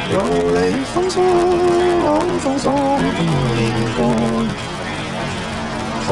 [0.09, 0.17] 流
[0.55, 0.57] 离
[0.91, 1.23] 风霜，
[2.39, 3.19] 风霜等
[3.55, 3.61] 明
[3.95, 3.99] 光，
[6.07, 6.09] 红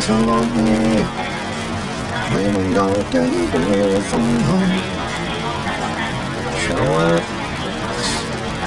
[0.00, 0.58] 尘落叶，
[2.34, 2.78] 美梦要
[3.10, 3.24] 给我
[4.10, 4.12] 方
[4.44, 4.46] 向。
[6.60, 6.86] 荃湾，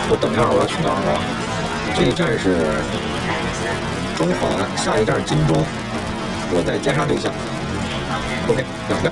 [0.09, 1.21] 我等一下，我要去哪儿啊？
[1.95, 2.43] 这一站是
[4.17, 4.41] 中环，
[4.75, 5.63] 下一站金钟，
[6.51, 7.29] 我在尖沙咀下。
[8.49, 9.11] OK，两个。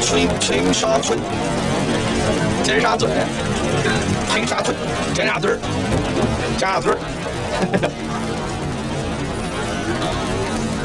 [0.00, 1.18] 青青沙村，
[2.62, 3.06] 尖沙咀，
[4.32, 4.74] 青沙村，
[5.14, 5.48] 尖沙咀，
[6.56, 6.88] 尖沙咀，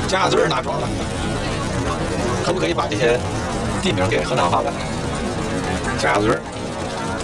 [0.07, 0.87] 尖沙咀哪装了？
[2.43, 3.19] 可不可以把这些
[3.81, 4.71] 地名给河南话版？
[5.97, 6.37] 尖沙咀、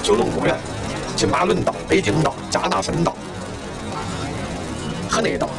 [0.04, 0.56] 九龙公园、
[1.16, 3.16] 金马伦岛、北京岛、加纳芬岛、
[5.10, 5.50] 河内岛。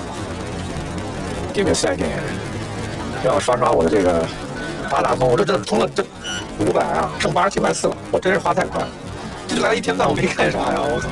[1.54, 2.06] Give me a second，
[3.24, 4.26] 要刷刷我的这个
[4.90, 6.04] 八达通，我这这充了这
[6.58, 8.88] 五百啊，剩八十七块四了，我真是花太快了。
[9.48, 11.08] 这就来了一天半，我没干啥呀，我操！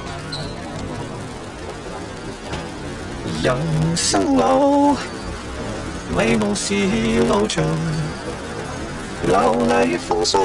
[3.43, 4.97] 人生路，
[6.17, 6.75] 美夢是
[7.27, 7.65] 路長，
[9.25, 9.35] 流
[9.69, 10.43] 離風霜，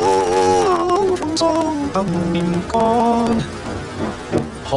[1.16, 2.80] 風霜等面乾，
[4.70, 4.72] 紅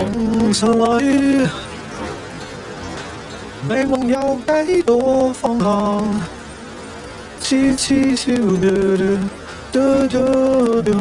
[0.53, 1.49] 塵裏。
[3.67, 6.21] 美夢有幾多方向？
[7.41, 9.19] 痴痴笑嘟嘟
[9.73, 10.93] 嘟嘟嘟，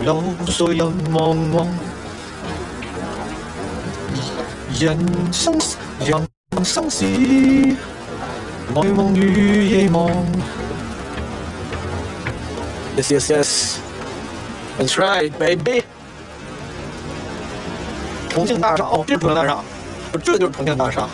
[0.00, 1.66] 流水人茫茫。
[4.78, 4.98] 人
[5.32, 5.54] 生
[6.00, 6.28] 人
[6.64, 7.04] 生是
[8.74, 10.10] 愛夢與夜望，
[12.96, 13.78] Yes, yes, yes.
[14.78, 15.84] That's right, baby.
[18.30, 19.58] 重庆大厦哦，这是重庆大厦，
[20.24, 21.08] 这就是重庆大厦。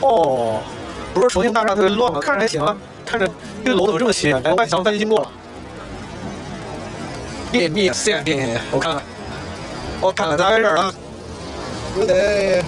[0.00, 0.60] 哦，
[1.14, 2.20] 不是重庆大厦特别乱吗？
[2.20, 3.28] 看着还行啊，看着
[3.64, 4.40] 这个楼怎么这么新啊？
[4.56, 5.30] 外墙翻新过了。
[7.52, 9.02] 秘密线面，我看看，
[10.00, 10.92] 我看看咋回事啊。
[11.98, 12.62] 我得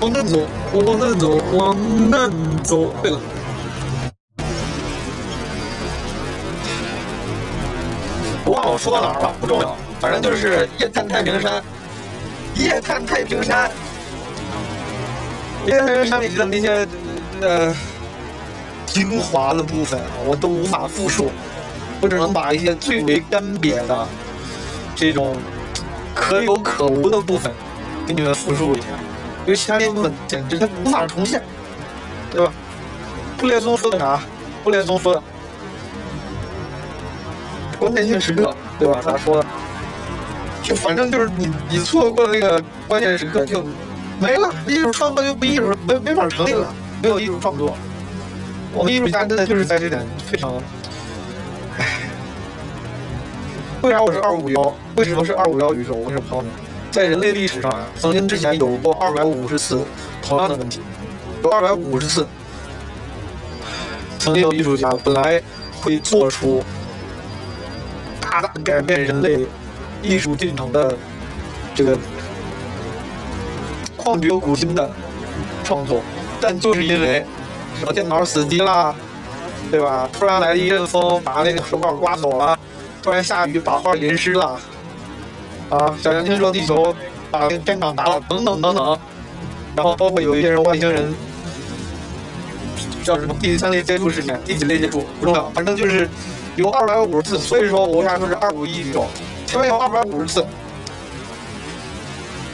[0.00, 0.38] 往南走，
[0.72, 2.30] 往南走，往南
[2.62, 2.94] 走。
[3.02, 3.20] 对了。
[8.72, 11.62] 我说到哪儿了，不重要，反正就是夜探太平山，
[12.54, 13.70] 夜探太平山，
[15.66, 16.88] 夜探太平山里的那些
[17.42, 17.76] 呃
[18.86, 21.30] 精华的部分，我都无法复述，
[22.00, 24.08] 我只能把一些最为干瘪的
[24.96, 25.36] 这种
[26.14, 27.52] 可有可无的部分
[28.06, 28.86] 给你们复述一下，
[29.44, 31.42] 因为其他那部分简直它无法重现，
[32.30, 32.50] 对吧？
[33.36, 34.18] 布列松说的啥？
[34.64, 35.22] 布列松说的。
[37.78, 39.00] 关键性时刻，对吧？
[39.02, 39.46] 咋说的？
[40.62, 43.64] 就反正就是你，你错过了那个关键时刻就
[44.20, 47.76] 没了，艺术创作就不艺术，没没法成立了，没有艺术创作。
[48.72, 50.54] 我们艺术家真的就是在这点非常，
[51.78, 52.00] 唉。
[53.82, 54.74] 为啥我是二五幺？
[54.96, 55.94] 为什么是二五幺宇宙？
[55.94, 56.52] 我跟你说朋友们，
[56.90, 59.84] 在人类历史上啊，曾经之前有过二百五十次
[60.22, 60.80] 同样的问题，
[61.42, 62.26] 有二百五十次，
[64.18, 65.40] 曾经有艺术家本来
[65.80, 66.62] 会做出。
[68.32, 69.46] 大大改变人类
[70.00, 70.96] 艺术进程的
[71.74, 71.98] 这个
[73.98, 74.90] 旷绝古今的
[75.62, 76.00] 创作，
[76.40, 77.26] 但就是因为
[77.78, 78.94] 什么电脑死机啦，
[79.70, 80.08] 对吧？
[80.14, 82.56] 突然来了一阵风，把那个手稿刮走了；
[83.02, 84.58] 突然下雨，把画淋湿了。
[85.68, 86.94] 啊，小行星撞地球，
[87.30, 88.98] 把那个天场打了，等等等等。
[89.76, 91.14] 然后包括有一些人外星人
[93.04, 96.08] 叫什么第三类接触事件，第几类接触不重要，反正就是。
[96.56, 99.06] 有二百五十次，所以说我为啥说是二五一宇宙？
[99.46, 100.46] 前面有二百五十次，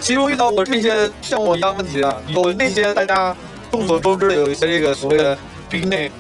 [0.01, 3.35] 其中遇到过这些像我一样问题的，有那些大家
[3.73, 5.37] 众所周知的，有一些这个所谓的
[5.69, 6.11] b 内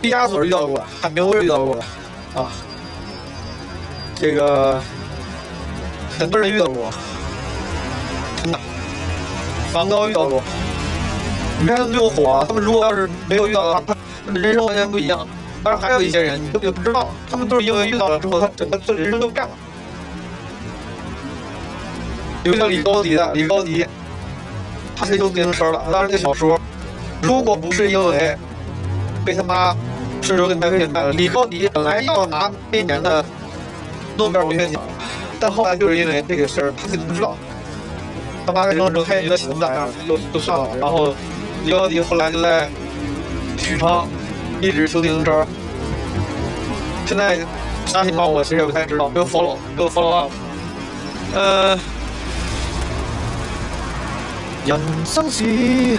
[0.00, 1.76] 毕加索遇到过，海明威遇到过，
[2.34, 2.50] 啊，
[4.14, 4.80] 这个
[6.18, 6.90] 很多人遇到过，
[8.42, 8.58] 真的，
[9.72, 10.42] 梵高遇到过，
[11.60, 13.82] 你看他们就火，他们如果要是没有遇到的话，
[14.24, 15.26] 他们人生完全不一样。
[15.64, 19.52] 当然还有一些人，你根本就不知道，他们都是因为遇到了之后，他整个这人生都变了。
[22.44, 23.84] 有一个叫李高迪的，李高迪，
[24.94, 26.60] 他是修自行车的，当时那小说，
[27.20, 28.36] 如果不是因为
[29.24, 29.74] 被他妈
[30.22, 33.24] 顺手给麦克逊卖了，李高迪本来要拿那年的
[34.16, 34.80] 诺贝尔文学奖，
[35.40, 37.36] 但后来就是因为这个事儿，他自己不知道，
[38.46, 40.68] 他妈扔了之后，他也觉得写的咋样，就就算了。
[40.80, 41.12] 然后
[41.64, 42.68] 李高迪后来就在
[43.58, 44.06] 许昌。
[44.60, 45.46] 一直修自行车，
[47.06, 47.38] 现在
[47.84, 50.32] 啥情况我其实也不太知道，没有 follow，没有 follow up。
[51.34, 51.78] 呃，
[54.64, 55.94] 人生是，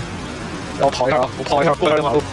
[0.79, 2.23] 让我跑一下啊，我跑一下过一下这马路。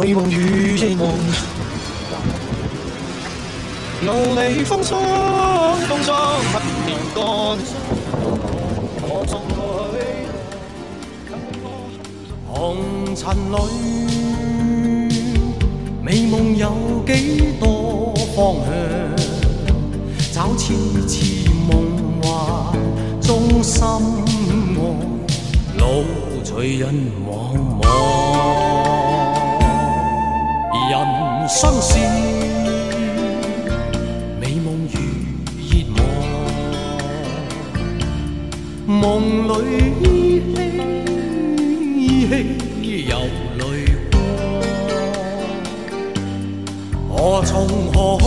[0.00, 1.16] 美梦与夜梦，
[4.02, 5.00] 流离风霜，
[5.88, 7.24] 风霜不面干，
[9.00, 9.93] 我从来。
[12.64, 12.78] 红
[13.14, 13.56] 尘里，
[16.02, 16.72] 美梦有
[17.06, 18.72] 几多方向？
[20.32, 20.72] 找痴
[21.06, 22.72] 痴梦幻
[23.20, 23.86] 中心爱，
[25.76, 26.04] 路
[26.42, 26.94] 随人
[27.28, 27.84] 茫茫。
[30.90, 30.92] 人
[31.46, 31.98] 生是
[34.40, 34.98] 美梦如
[35.68, 36.00] 热望，
[38.86, 39.02] 梦
[39.48, 39.52] 里。
[43.14, 43.20] 有
[43.58, 43.62] 泪
[44.10, 44.18] 光，
[47.08, 47.54] 我从
[47.92, 48.26] 何去？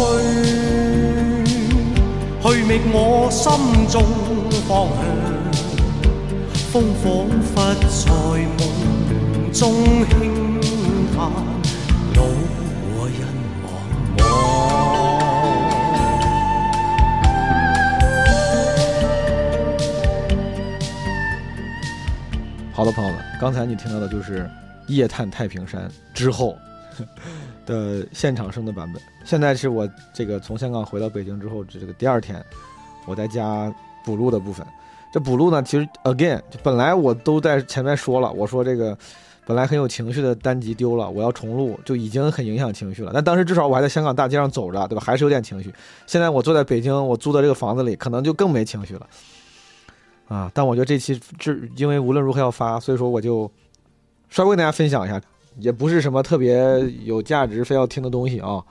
[2.42, 3.44] 去觅我心
[3.90, 3.96] 中
[4.66, 4.98] 方向。
[6.72, 6.74] 风
[7.04, 7.04] 仿
[7.42, 7.54] 佛
[7.90, 8.00] 在
[8.58, 8.62] 梦
[9.52, 9.62] 中
[10.08, 10.12] 轻
[11.14, 11.18] 叹，
[12.16, 12.20] 路
[12.96, 13.20] 和人
[13.64, 13.66] 茫
[14.18, 14.20] 茫。
[22.72, 23.20] 好的，朋友们。
[23.40, 24.44] 刚才你听到的就是
[24.88, 26.58] 《夜探太平山》之后
[27.66, 29.02] 的现场声的版本。
[29.26, 32.44] 现在是我这个从香港回到北京之后，这个第二天，
[33.06, 33.74] 我在家
[34.04, 34.66] 补录的部分。
[35.12, 38.98] 这补录呢，其实 again，本来我都在前面说了，我说这个
[39.46, 43.12] 本来很有情绪的单集丢了，我要重录，就已经很影响情绪了。
[43.14, 45.04] 但当时至少我还在香港大街上走着，对吧？
[45.06, 45.74] 还是有点情绪。
[46.06, 49.08] 现在我坐在北京，我租的这个房子里，可能就更没情绪了。
[50.28, 50.52] 啊！
[50.54, 53.50] 但我觉得这期这因为无论如何要发，所以说我就
[54.30, 55.22] 稍微跟大家分享一下。
[55.60, 58.64] 也不是什么特别有价值非要听的东西啊。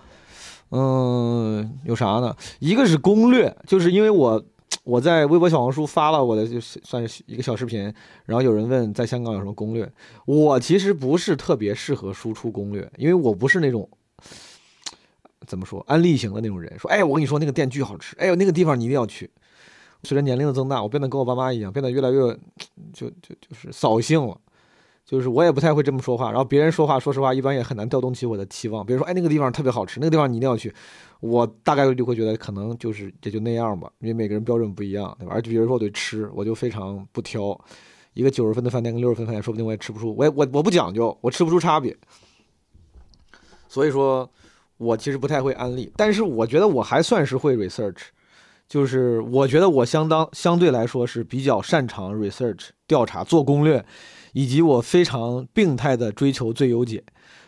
[0.71, 2.33] 嗯，有啥呢？
[2.61, 4.41] 一个是攻略，就是因为我
[4.85, 7.93] 我在微博、小红书发了我的，就算是一个小视频，
[8.25, 9.91] 然后有人问在香港有什么攻略，
[10.27, 13.89] 我其实不是特别适合输出攻略，因为我不是那种
[15.45, 19.29] 怎么说安利型的那种人，说哎，我跟你说那个店巨好吃，哎呦那个地方你一定要去。
[20.05, 22.21] 随着年龄的增大，我变得跟我爸妈一样，变得越来越
[22.93, 24.39] 就就就是扫兴了。
[25.07, 28.85] 就是我也不太会这么说话，然后别人说话，说实话，一般也很难调动起我的期望。
[28.85, 30.75] 比如说，哎，那个地方特别好吃，那个地方你一定要去，
[31.21, 35.33] 我大概率就会觉得可能就是也就那样吧，因为每个人标准不一样，对吧？
[35.33, 37.57] 而且比如说我对吃，我就非常不挑，
[38.15, 41.97] 一个九十分的饭店跟六十分饭店，说不定我也吃不出，我也我我不讲究，我吃不出差别。
[43.69, 44.29] 所以说，
[44.77, 48.07] 我其实不太会安利，但是我觉得我还算是会 research，
[48.69, 53.85] 就是我觉得我相当相对来说是比较擅长 research 调查做攻略。
[54.37, 57.03] 以及我非常病态的追求最优解。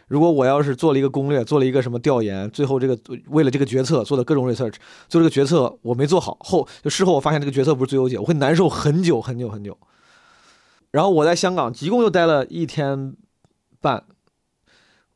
[0.06, 9.76] 如果我要是做了一个攻略，做了一个什么调研，最后这个为了这个决策做的各种 research，做这个决策我没做好，后就事后我发现这个决策不是最优解，我会难受很久很久很久。
[10.92, 13.14] 然后我在香港一共就待了一天
[13.82, 14.04] 半，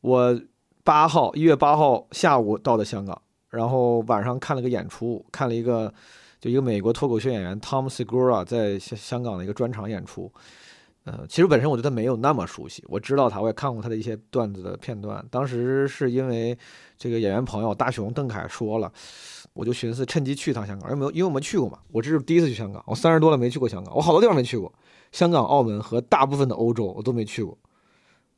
[0.01, 0.39] 我
[0.83, 5.91] 八号一月八号下午到的香港，然后晚上看了个演出，看了一个
[6.39, 10.31] 就一个美国脱口秀演员 Tom Segura 在香港的一个专场演出。
[11.05, 15.25] 呃，其实本身我对他没有那么熟悉，我知道他，我也看过他的一些段子的片段。
[15.29, 16.57] 当时是因为
[16.97, 18.89] 这个演员朋友大雄邓凯说了，
[19.51, 24.71] 我就寻思趁机去一趟香港，因为没有因为我们去过嘛，我这是第一次去香港，我三十多了没去过香港，我好多地方没去过，
[25.11, 27.57] 香港、澳门和大部分的欧洲我都没去过，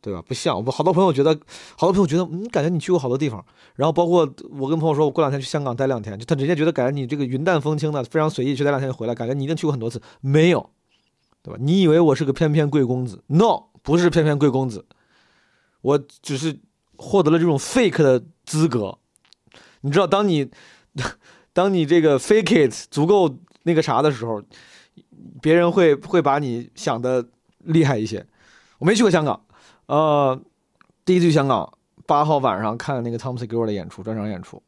[0.02, 0.20] 对吧？
[0.28, 1.38] 不像我好多朋友觉得，
[1.78, 4.28] 好多朋友觉得，嗯，感觉你去过好多地方，然后包括
[4.60, 10.72] 我跟朋友说，我过两天去香港待两天，就他直接觉得感觉你这个云淡风轻的，非常随意，去待两天就回来，感觉你一定去过很多次，没有。
[11.46, 11.60] 对吧？
[11.62, 14.84] 你以为我是个翩翩贵公子？No，不是翩翩贵公子，
[15.82, 16.60] 我只是
[16.98, 18.98] 获得了这种 fake 的资格。
[19.82, 20.50] 你知道，当你
[21.54, 24.42] 当你这个 fake it 足够那个啥的时候，
[25.40, 27.24] 别人会会把你想的
[27.60, 28.26] 厉害一些。
[28.80, 29.40] 我没去过香港，
[29.86, 30.42] 呃，
[31.06, 31.72] 第一次去香港，
[32.08, 34.62] 八号晚上看那个 Tom s e g u r 的演出，专场演出。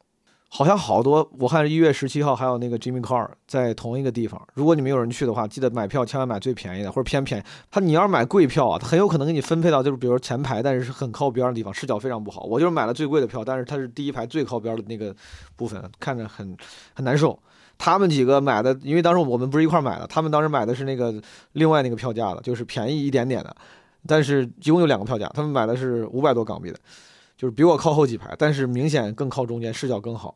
[0.50, 4.42] 好像好多，我看一月十七号还有那个 Jimmy Carr 在同一个地方。
[4.54, 7.44] 如果你们有人去的话，记得买票千万买最便宜的或者偏便宜。
[7.70, 12.44] 他你要是买贵票啊，他很有可能给你分配到就是比如说前排，但是是很靠边的地方，视角非常不好。
[12.44, 15.14] 我就是买了最贵的票，但是它是第一排最靠边的那个
[15.58, 16.56] 部分，看着很
[16.94, 17.38] 很难受。
[17.78, 21.14] 他们几个买的，因为当时我们不是一块买的，他们当时买的是那个
[21.52, 23.54] 另外那个票价的，就是便宜一点点的，
[24.08, 26.80] 但是一共有两个票价，他们买的是五百多港币的。
[27.38, 30.36] 就是比我靠后几排，但是明显更靠中间，视角更好。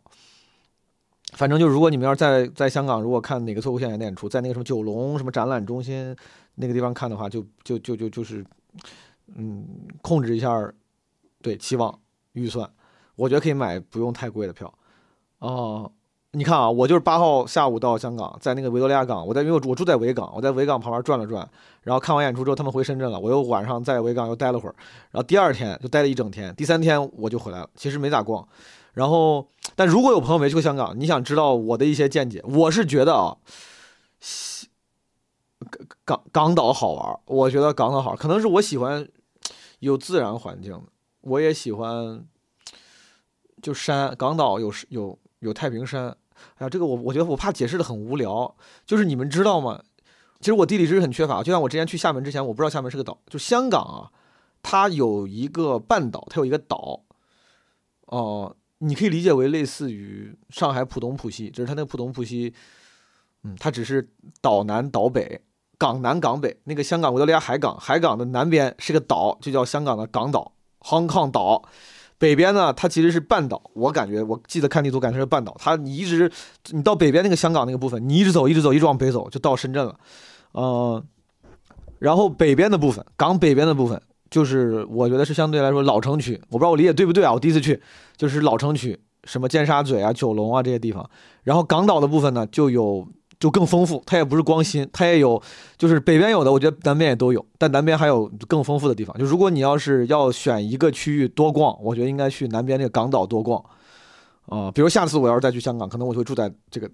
[1.34, 6.16] 反正就如果你们要是在在香港，如果看哪个脱口秀演员演出，在那个什么九龙什么展览中心
[6.56, 8.46] 那个地方看的话，就就就就就是，
[9.36, 9.66] 嗯，
[10.02, 10.72] 控制一下
[11.42, 12.00] 对期望
[12.34, 12.70] 预算，
[13.16, 14.74] 我觉得可以买不用太贵的票，
[15.40, 15.92] 哦。
[16.34, 21.46] 你看啊，我就是八号下午到香港，在那个维多利亚港，我在因为我住在维港，我在维港旁边转了转，
[21.82, 24.76] 然后看完演出之后，他们回深圳了，我又晚上在维港又待了会儿，
[25.12, 28.48] 然后第二天就待了一整天，第三天我就回来了，其实没咋逛。
[28.94, 33.36] 然后，但如果有朋友没去过香港，你想知道我的一些见解，我是觉得啊，
[35.70, 39.06] 港港港岛好玩，我觉得港岛好，可能是我喜欢
[39.80, 40.82] 有自然环境，
[41.20, 42.26] 我也喜欢
[43.62, 46.16] 就山，港岛有有有太平山。
[46.58, 49.82] 哎呀，这个我我觉得我怕解释的很无聊，就是你们知道吗？
[50.40, 53.20] 其实我地理知识很缺乏，就像我之前去厦门之前，我不知道厦门是个岛。
[53.28, 54.10] 就香港啊，
[54.64, 57.02] 它有一个半岛，它有一个岛，
[58.08, 62.54] 哦，你可以理解为类似于上海浦东浦西，只是它那个浦东浦西，
[63.44, 64.10] 嗯，它只是
[64.42, 65.42] 岛南岛北，
[65.78, 66.60] 港南港北。
[66.64, 71.64] 那个香港维多利亚海港，海港的南边是个岛，就叫香港的港岛 （Hong Kong 岛）。
[72.22, 73.60] 北边呢，它其实是半岛。
[73.74, 75.56] 我感觉，我记得看地图，感觉是半岛。
[75.58, 76.32] 它你一直，
[76.70, 80.00] 你到北边那个香港那个部分，你一直走，一直走，一直往北走，就到深圳了。
[80.52, 81.04] 呃，
[81.98, 86.40] 然后北边的部分，港北边的部分，就是我觉得是相对来说老城区。
[86.50, 87.34] 我不知道我理解对不对啊？
[87.34, 87.82] 我第一次去，
[88.16, 91.10] 就是老城区，什么尖沙咀啊、九龙啊这些地方。
[91.42, 93.08] 然后港岛的部分呢，就有。
[93.42, 95.42] 就更丰富，它也不是光新，它也有，
[95.76, 99.18] 就是北边有的，我觉得南边也都有，但南边还有更丰富的地方。
[99.18, 103.66] 就如果你要是要选一个区域多逛，我觉得应该去南边那个港岛多逛，
[104.46, 106.88] 啊，比如下次我要是再去香港，可能我就会住在这个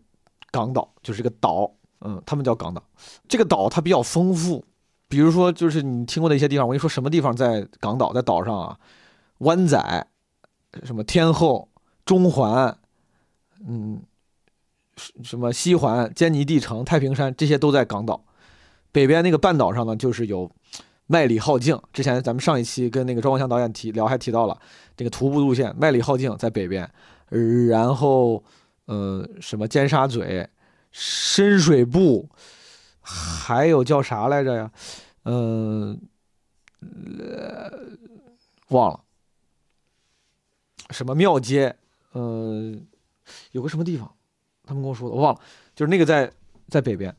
[0.49, 1.69] 港岛，就是这个岛，
[1.99, 2.81] 嗯，他们叫港岛，
[3.27, 4.63] 这个岛它比较丰富，
[5.09, 8.79] 比如说就是你听过的一些地方，我跟你说什么地方在港岛，在岛上啊，
[9.39, 10.07] 湾仔，
[10.83, 11.67] 什么天后，
[12.05, 12.77] 中环，
[13.67, 14.01] 嗯。
[15.23, 18.23] 什么西环、坚尼地城、太平山这些都在港岛，
[18.91, 20.51] 北边那个半岛上呢，就是有
[21.05, 21.79] 麦理浩径。
[21.93, 24.59] 之前咱们上一期跟那个庄光祥导演提聊，还提到了
[24.95, 26.89] 这个徒步路线，麦理浩径在北边，
[27.69, 28.43] 然后
[28.85, 30.47] 呃什么尖沙咀、
[30.91, 32.25] 深水埗，
[33.01, 34.71] 还有叫啥来着呀？
[35.23, 36.01] 嗯、
[37.19, 37.71] 呃，
[38.69, 38.99] 忘了，
[40.89, 41.75] 什么庙街，
[42.13, 42.73] 呃，
[43.51, 44.09] 有个什么地方，
[44.67, 45.39] 他们跟我说的，我忘了，
[45.75, 46.29] 就是那个在
[46.67, 47.15] 在北边，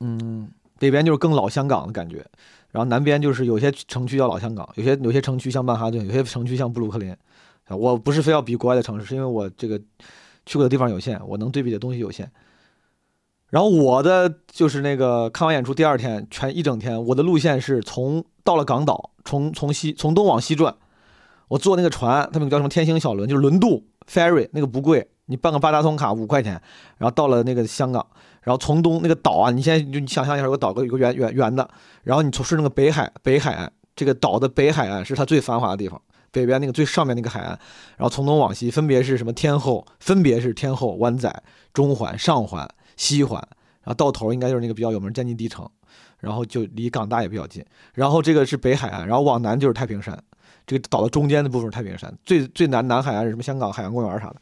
[0.00, 0.48] 嗯，
[0.78, 2.24] 北边就是更老香港的感觉，
[2.70, 7.16] 然后南边就是有些城区叫老香港，有些有些城区像曼哈顿，有些城区像布鲁克林。
[7.68, 9.78] 我不是非要比国外的城市，是因为我这个
[10.44, 12.30] 去过的地方有限，我能对比的东西有限。
[13.48, 20.74] 然后我的就是那个看完演出第二天，全一整天，我的路线是从到了港岛，从从西从东往西转，
[21.48, 26.60] 我坐那个船，他们叫什么天星小轮，就是轮渡 ferry，那个不贵，你办个八达通卡五块钱，
[26.98, 28.04] 然后到了那个香港，
[28.42, 31.68] 然后从东那个岛啊，你现在就你想象一下，有个岛，有个圆圆圆的，
[32.02, 36.00] 然后你从是那个北海北海岸，这个岛的北海岸是它最繁华的地方，
[36.30, 37.50] 北边那个最上面那个海岸，
[37.96, 41.42] 然后从东往西分别是什么天后，分别是天后、湾仔、
[41.72, 43.40] 中环、上环、西环，
[43.82, 45.68] 然后到头应该就是那个比较有名的坚尼地城，
[46.18, 47.64] 然后就离港大也比较近，
[47.94, 50.20] 然后这个是北海岸，然后往南就是太平山，
[50.66, 54.36] 这个岛的中间的部分是太平山，最最南南海岸是什么香港海洋公园啥的。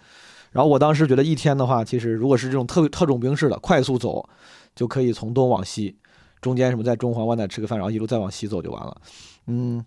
[0.51, 4.29] 然后我当时觉得一天的话，其实如果是这种特特种兵式的快速走，
[4.75, 5.97] 就可以从东往西，
[6.41, 9.01] 中间什么在中环湾仔吃个饭，然后一路再往西走就完了。
[9.47, 9.85] 嗯，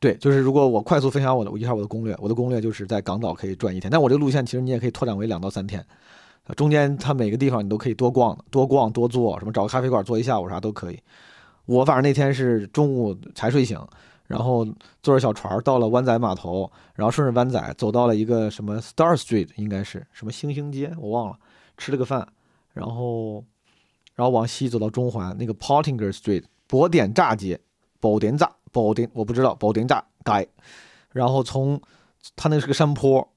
[0.00, 5.84] 对，就是如果我快速分享我的一下我的攻略，我的攻略就是在港岛可以转一天，但我这个路线其实你也可以拓展为两到三天，
[6.56, 10.98] 中间它每个地方你都可以多逛，多逛多坐，什么找个咖啡馆坐一下午啥都可以。
[11.64, 13.78] 我反正那天是中午才睡醒，
[14.26, 14.64] 然后
[15.02, 21.38] 坐着小船到了湾仔码头，然后顺着湾仔走到了一个什么 Star Street，应该是什么星星街，我忘了，
[21.76, 22.26] 吃了个饭，
[22.72, 23.44] 然后
[24.14, 27.60] 然后往西走到中环那个 portinger Street 宝典乍街，
[28.00, 30.48] 宝典乍宝典我不知道宝典乍街，
[31.10, 31.80] 然后从
[32.36, 33.28] 它那是个山坡。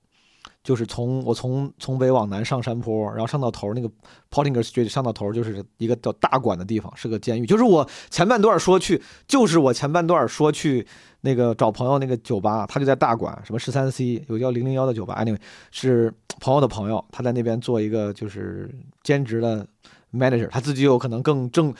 [0.67, 3.89] 就是从我从从北往南上山坡，然后上到头那个
[4.29, 7.45] Pottinger Street 上到头就是一个叫大馆的地方，是个监狱。
[7.45, 10.85] 就是我前半段说去，就是我前半段说去
[11.21, 15.39] 那个找朋友那个酒吧，他就在大馆，什么十三 C 有叫零零幺的酒吧，anyway
[15.71, 18.69] 是朋友的朋友，他在那边做一个就是
[19.03, 19.65] 兼职的
[20.11, 21.73] manager，他自己有可能更正。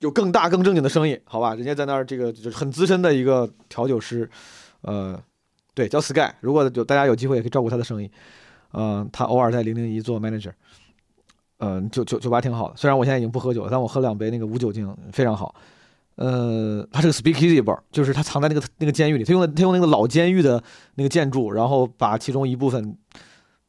[0.00, 1.54] 有更大、更正经的生意，好吧？
[1.54, 4.28] 人家在那儿，这个就是很资深的一个调酒师，
[4.82, 5.18] 呃，
[5.76, 6.32] 对，叫 Sky。
[6.40, 8.10] 如果有大家有机会，也可以照顾他的生意。
[8.72, 10.52] 嗯、他偶尔在零零一做 manager。
[11.58, 15.54] 嗯、酒酒酒吧挺好的，虽然我现在已经不喝酒了，但我喝两杯那个无酒精非常好。
[16.14, 20.62] 呃，它是个 speakeasy bar，就是它藏在那个那个监狱里，他用的他用那个老监狱的
[20.94, 22.96] 那个建筑，然后把其中一部分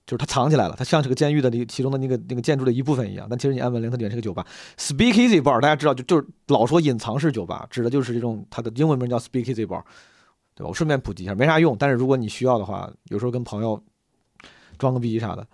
[0.05, 4.45] 就是它藏起来了，它像是个监狱的其中的那个那个建筑的一部分一样，但其实你按门铃，它里面是个酒吧。
[4.77, 9.81] Speakeasy bar 大家知道就就是老说隐藏式酒吧，指的就是这种它的英文名叫 Speakeasy bar，
[10.57, 10.69] 对吧？
[10.69, 13.79] 我顺便普及一下，没啥用，但是如果你需要的话，有时候跟朋友
[14.79, 15.47] 装个逼啥的。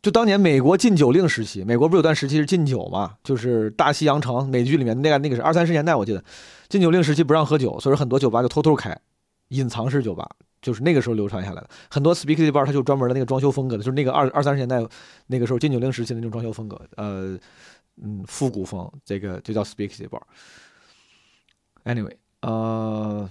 [0.00, 3.16] 就当年美国禁酒令时期，美国不是有段时期是禁酒嘛？
[3.22, 6.24] 就是大西洋城美剧里面那个那个是二三十年代，我记得
[6.68, 8.98] 禁酒令时期不让喝酒，所以很多酒吧就偷偷开，
[9.48, 10.28] 隐藏式酒吧，
[10.60, 11.68] 就是那个时候流传下来的。
[11.90, 14.82] 很多 speakeasy bar 它就专门的那个装修风格的，就是那个二二三十年代
[15.26, 17.38] 那个时候禁酒令时期的那种装修风格，呃，
[18.02, 20.20] 嗯，复古风，这个就叫 speakeasy bar。
[21.84, 22.14] Anyway，
[22.46, 23.26] 呃，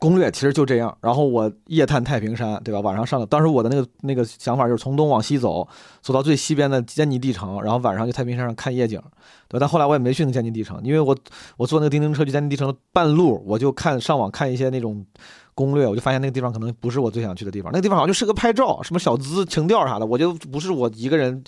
[0.00, 0.96] 攻略其实就这样。
[1.00, 2.80] 然后我夜探太平山，对吧？
[2.80, 5.66] 晚上上了，当时我的那个那个想法就是从东往西走，
[6.02, 9.00] 走到最西边的坚尼地城，然后晚上去太平山上看夜景，
[9.46, 9.60] 对？
[9.60, 11.16] 但后来我也没去那个坚尼地城，因为我
[11.56, 15.06] 我坐那个叮叮车去坚尼地城的半路，我就看上网看一些那种
[15.54, 21.44] 攻略，我就发现那个地方可能不是我最想去的地方，那个地方好像就适合拍照，什么小资情调啥的，我觉得不是我一个人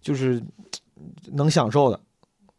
[0.00, 0.42] 就是
[1.32, 2.00] 能享受的。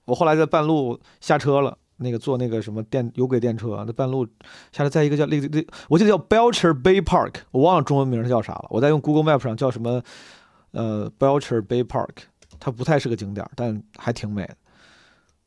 [0.05, 1.77] 我后来在半路下车了。
[2.01, 4.25] 那个坐那个什么电有轨电车，那半路
[4.71, 8.65] 下来，在一个叫那那我记得叫 Belcher Bay Park，我忘了中文名是叫啥了。
[8.69, 10.01] 我在用 Google Map 上叫什么
[10.71, 12.23] 呃 Belcher Bay Park，
[12.59, 14.55] 它不太是个景点，但还挺美的。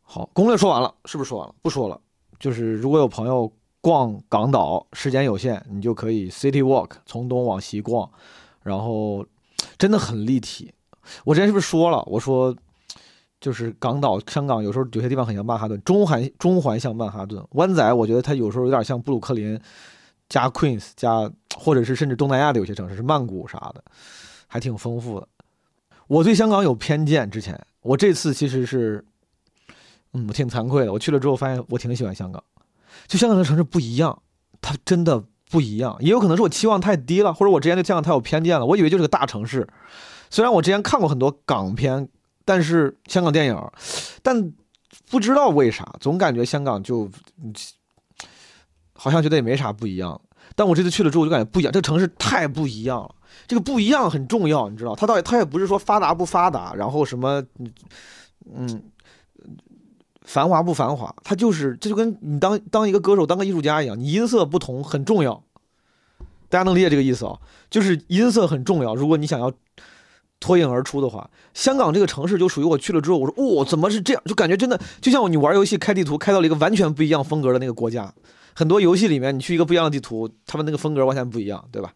[0.03, 1.55] 好，攻略说完了，是不是说完了？
[1.61, 2.01] 不说了，
[2.39, 8.09] 就是如果有朋友逛港岛，时间有限，你就可以 City Walk 从东往西逛，
[8.63, 9.27] 然后
[9.77, 10.73] 真的很立体。
[11.25, 12.03] 我之前是不是说了？
[12.07, 12.57] 我说。
[13.45, 19.61] 就是港岛、香港有时候有些地方很像曼哈顿，中环中环像曼哈顿，湾仔我觉得它有时候有点像布鲁克林
[20.31, 23.85] 加 Queens 加，或者是甚至东南亚的有些城市是曼谷啥的，
[24.47, 25.29] 还挺丰富的。
[26.07, 29.05] 我对香港有偏见，之前我这次其实是，
[30.15, 30.93] 嗯，我挺惭愧的。
[30.95, 32.43] 我去了之后发现我挺喜欢香港，
[33.07, 34.23] 就香港的城市不一样，
[34.63, 35.95] 它真的不一样。
[36.01, 38.65] 也有可能是我期望太低了，或者我之前对香港太有偏见了。
[38.65, 39.69] 我以为就是个大城市，
[40.31, 42.09] 虽然我之前看过很多港片。
[42.45, 43.59] 但是香港电影，
[44.23, 44.53] 但
[45.11, 47.11] 不知道为啥，总感觉香港就
[48.93, 50.21] 好像觉得也没啥不一样。
[50.55, 53.15] 但我这次去了之后，我就感觉不一样，这个城市太不一样了。
[53.49, 57.73] 这个不一样很重要，你知道，它倒它也不是说发达不发达，然后什么，嗯
[58.55, 58.83] 嗯，
[60.23, 65.43] 繁华不繁华，它就是这就跟你当当一个歌手、当个艺术家一样，你音色不同很重要。
[66.49, 67.37] 大家能理解这个意思啊？
[67.69, 69.53] 就是音色很重要，如果你想要
[70.45, 74.23] 脱颖而出的话，香港这个城市就属于我去了之后，我说哦，怎么是这样？
[74.27, 78.13] 就感觉真的就像你玩游戏开地图开到了一个完全不一样风格的那个国家。
[78.55, 81.95] 很多游戏里面，你去一个不一样的地图，他们那个风格完全不一样，对吧？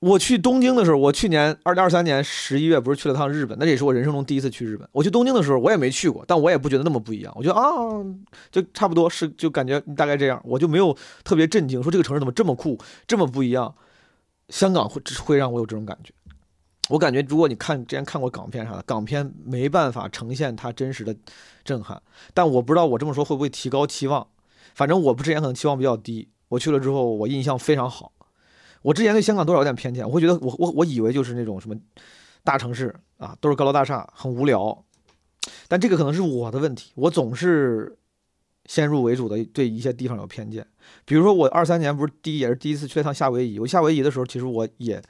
[0.00, 4.86] 我去东京的时候，我去年二零二三年十一月不是去了趟日本，那也是我人生中第一次去日本。
[4.92, 7.32] 我去东京的时候，我也没去过，但我也不觉得那么不一样。
[7.34, 7.64] 我觉得啊，
[8.52, 10.94] 就差不多是，就感觉大概这样，我就没有
[11.24, 13.74] 特别震惊，说这个城市怎么这么酷，这么不一样。
[14.50, 16.12] 香港会会让我有这种感觉。
[16.90, 21.16] 我感觉，如果你看之前看过港片啥的，港片没办法呈现它真实的
[21.64, 22.00] 震撼。
[22.34, 24.26] 但我不知道我这么说会不会提高期望。
[24.74, 28.12] 反正我不之前可能期望比较低，我去了之后我印象非常好。
[28.82, 31.74] 我之前对香港多少有点偏见，我会觉得我我我以为就是那种什么
[32.42, 34.84] 大城市啊，都是高楼大厦，很无聊。
[35.68, 37.96] 但这个可能是我的问题，我总是
[38.66, 40.66] 先入为主的对一些地方有偏见。
[41.06, 45.02] 比如说我二三年不是第一也是第一次去了趟夏威夷，我夏威夷的时候其实我也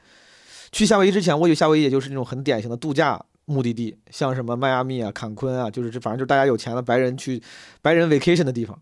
[0.75, 7.41] 去夏威夷之前，我以为夏威夷也就是那种很典型的度假目的地，像什么迈阿密啊、坎昆啊，就是这反正就是大家有钱的白人去
[7.81, 8.77] 白人 vacation 的地方。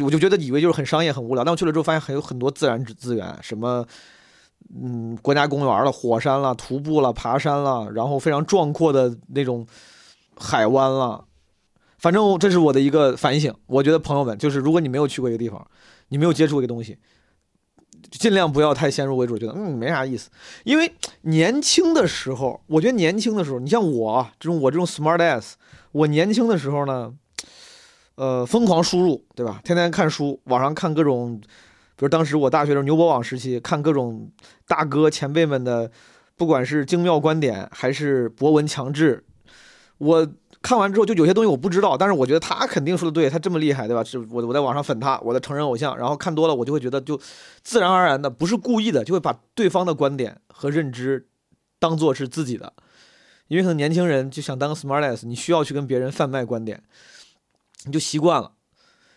[0.00, 3.84] 我就觉得以为就是很商业很无聊，但我去了之后发现还有很多自然资源，什么，
[4.80, 9.66] 嗯，国家公园了、火山了、徒步了、爬山了，然后非常壮阔的那种
[10.36, 11.24] 海湾了。
[11.98, 13.52] 反正这是我的一个反省。
[13.66, 15.68] 我觉得朋友们，就是如果你没有去过一个地方，
[16.10, 16.96] 你没有接触过一个东西，
[18.10, 20.30] 尽量不要太先入为主，觉得嗯没啥意思。
[20.64, 20.92] 因为
[21.22, 25.52] 年轻的时候，我觉得年轻的时候，你像我这种我这种 smart ass，
[25.92, 27.14] 我年轻的时候呢。
[28.20, 29.60] 呃，疯狂输入，对吧？
[29.62, 34.28] 天天看书，网上看各种，比如当时我大学的时候牛博网时期，看各种
[34.66, 35.88] 大哥前辈们的，
[36.36, 39.22] 不管是精妙观点还是博闻强志，
[39.98, 40.26] 我
[40.60, 44.02] 看完之后就有些东西我不知道，但是我觉得他肯定说的对，他这么厉害，对吧？
[44.02, 47.18] 是我我在网上粉他，我的成人偶像，然后看多了，我就会觉得就
[47.62, 51.28] 自然而然的，不是故意的，就会把对方的观点和认知
[51.78, 52.72] 当做是自己的，
[53.46, 56.82] 因为可能年轻人就想当个 smartass，你需要去跟别人贩卖观点。
[57.84, 58.50] 你就习惯了，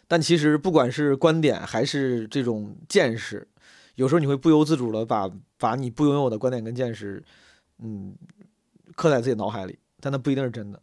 [0.08, 3.48] 但其实不管是观点还是这种见识，
[3.96, 5.28] 有时候你会不由自主的把
[5.58, 7.24] 把你不拥有的观点跟见识，
[7.80, 8.16] 嗯，
[8.96, 10.80] 刻在自己脑海里，但那不一定是真的。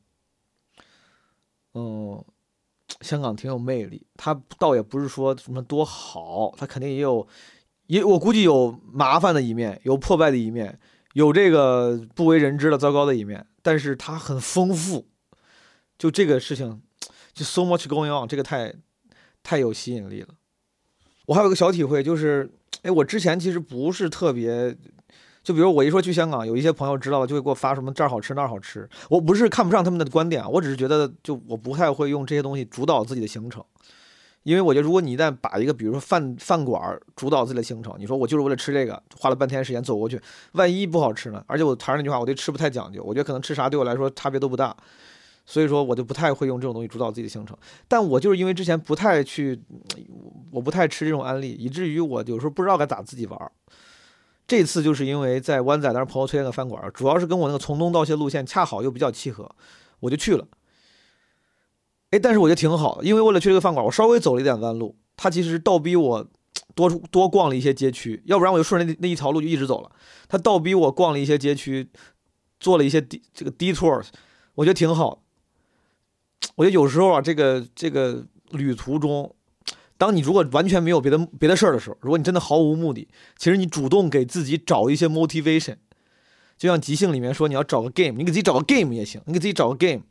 [1.74, 2.24] 嗯，
[3.00, 7.26] 香港挺有魅力，它倒也不是说什么多好，它肯定也有，
[7.86, 10.78] 也我估计有麻烦的一面，有破败的一面，
[11.14, 15.06] 有这个不为人知的糟糕的一面，但是它很丰富，
[15.98, 16.82] 就这个事情。
[17.34, 18.74] 就 so much going on，这个太
[19.44, 20.34] 太有吸引力了。
[21.26, 22.50] 我还有个小体会，就是，
[22.82, 24.76] 哎，我之前其实不是特别，
[25.48, 28.86] 就比如我一说去香港，有一些朋友知道了，就会给我发什么这儿好吃那儿好吃。
[29.08, 33.64] 我不是看不上他们的观点，我只是觉得，就我不太会用这些东西主导自己的行程，
[34.42, 40.20] 因为我觉得，如果你一旦把一个，比如说饭饭馆主导自己的行程，你说我就是为了吃这个，花了半天时间走过去，
[40.52, 41.42] 万一不好吃呢？
[41.46, 44.76] 而且我还是那句话，我对吃不太讲究，我觉得可能吃啥对我来说差别都不大。
[45.46, 47.56] 所以说，我就不太会用这种东西主导自己的行程。
[47.88, 49.58] 但我就是因为之前不太去，
[50.50, 53.50] 我不太吃这种安利，以至于我有时候不知道该咋自己玩。
[54.48, 59.54] 这次就是因为在湾仔那儿朋友推荐个饭馆，主要是跟我那个从东到西路线恰好又比较契合，
[60.00, 60.48] 我就去了。
[62.10, 64.96] 哎，但是我觉得挺好，因为为了去这个饭馆，我稍微走了一点弯路。
[65.14, 66.26] 他其实倒逼我
[66.74, 69.90] 多多逛了一些街区，要不然我就顺着那那一条路就一直走了。
[70.28, 71.90] 他倒逼我逛了一些街区，
[72.58, 74.02] 做了一些 d 这个 detour，
[74.54, 75.22] 我觉得挺好。
[76.54, 79.34] 我觉得有时候啊，这个这个旅途中，
[79.98, 85.76] 当你如果完全没有别的别的事儿的时候，如果你真的毫无目的，其实你主动给自己找一些 motivation，
[86.56, 90.02] 就像即兴里面说，你要找个 game，你给自己找个 game 也行，你给自己找个 game。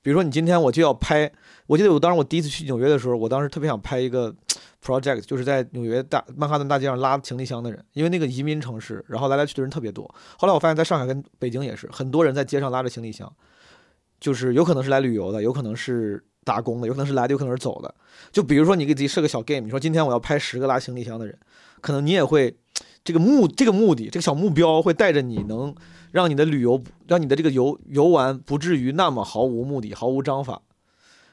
[0.00, 1.30] 比如说你今天我就要拍，
[1.66, 4.32] 我记得我当时我第一次去纽约的时候，我当时特别想拍一个
[4.80, 10.04] project，就是在纽约大曼哈顿大街上拉行李箱的人，因为那个移民城市，然后来来去的人特别多。
[10.38, 13.30] 后来我发现在上海跟北京也是，很多人在街上拉着行李箱。
[14.18, 17.92] 就是有可能是来旅游的，有可能是打工的，有可能是来的，有可能是走的。
[18.30, 21.36] 就比如说你给自己设个小 game，你说今天我要拍十个拉行李箱的人，
[21.80, 22.56] 可能你也会
[23.02, 25.74] 这个目这个目的这个小目标会带着你，能
[26.12, 30.62] 让你的旅游让你的这个游游玩不至于那么毫无目的、毫无章法。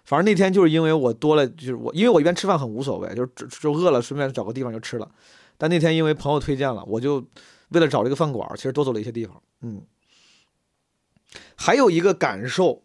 [0.03, 3.30] 反正那天就是因为我多了，就是我因为我一边吃饭很无所谓，就是
[3.61, 5.09] 就饿了顺便找个地方就吃了。
[5.57, 7.24] 但那天因为朋友推荐了，我就
[7.70, 9.84] 为了找这个饭馆，其实多走了一些地方，嗯。
[11.55, 12.84] 还有一个感受，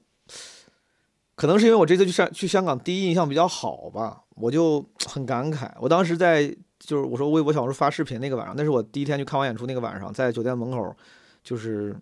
[1.38, 5.70] 可能是因为我这次去上去香港第一印象比较好吧，我就很感慨。
[5.78, 6.48] 我当时在
[6.80, 10.96] 就是我说微博小红书发视频那个晚上，那是我第一天去看完演出那个晚上，在酒店门口
[11.44, 11.94] 就是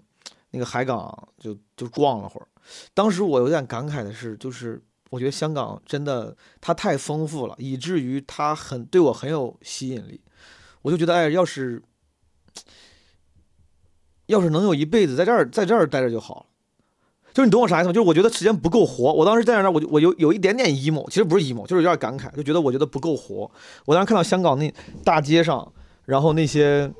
[0.53, 2.49] 那个海港就就逛了会儿。
[2.95, 10.19] 当时我有点感慨的是，就是我觉得香港真的它太丰富了，以至于它很对我很有吸引力。
[10.81, 11.83] 我就觉得，哎，要是
[14.29, 16.47] 要是能有一辈子在这儿在这儿待着就好了。
[17.37, 17.93] 就是你懂我啥意思吗？
[17.93, 19.13] 就是我觉得时间不够活。
[19.13, 23.51] 我当时在那儿，我就我有有一点点 emo，其实不是 emo，就是有点感慨，就觉得我觉得不够活。
[23.85, 24.73] 我当时看到香港那
[25.05, 25.71] 大街上，
[26.07, 26.91] 然后那些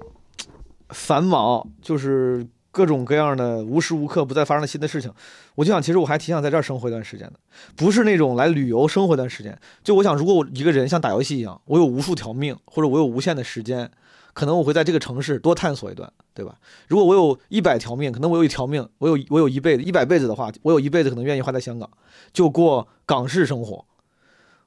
[0.91, 5.11] 繁忙，就是各种各样的无时无刻不在发生的新的事情，
[5.55, 7.41] 我就想，其实我还挺想在这儿生活一段时间的，
[7.75, 9.59] 不是那种来旅游生活一段时间。
[9.83, 13.91] 就我想，如果我一个人像打游戏一样，我有无数条命，或者我有无限的时间。
[14.37, 16.59] 可能我会在这个城市多探索一段，对吧？
[16.89, 21.91] 如果我有一百条命，可能我有一条命，我有我有一辈子一百辈子的话，我有一辈子可能愿意花在香港，
[22.35, 23.83] 就过港式生活。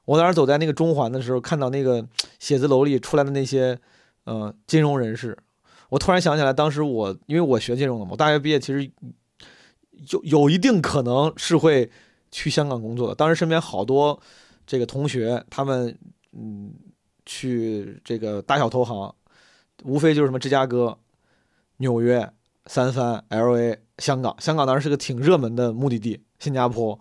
[0.06, 2.04] 我当时走在那个中环的时候，看到那个
[2.40, 3.78] 写字楼里出来的那些
[4.24, 5.38] 呃金融人士，
[5.90, 8.90] 我突然想起来，当时我因为我学金融的嘛，我大学毕业其实
[10.10, 11.88] 有有一定可能是会
[12.32, 13.14] 去香港工作的。
[13.14, 14.20] 当时身边好多
[14.66, 15.96] 这个同学，他们
[16.32, 16.74] 嗯
[17.24, 19.14] 去这个大小投行。
[19.84, 20.98] 无非就是什么芝加哥、
[21.78, 22.30] 纽约、
[22.66, 24.34] 三藩、L A、香港。
[24.38, 26.22] 香港当时是个挺热门的目的地。
[26.38, 26.98] 新加坡，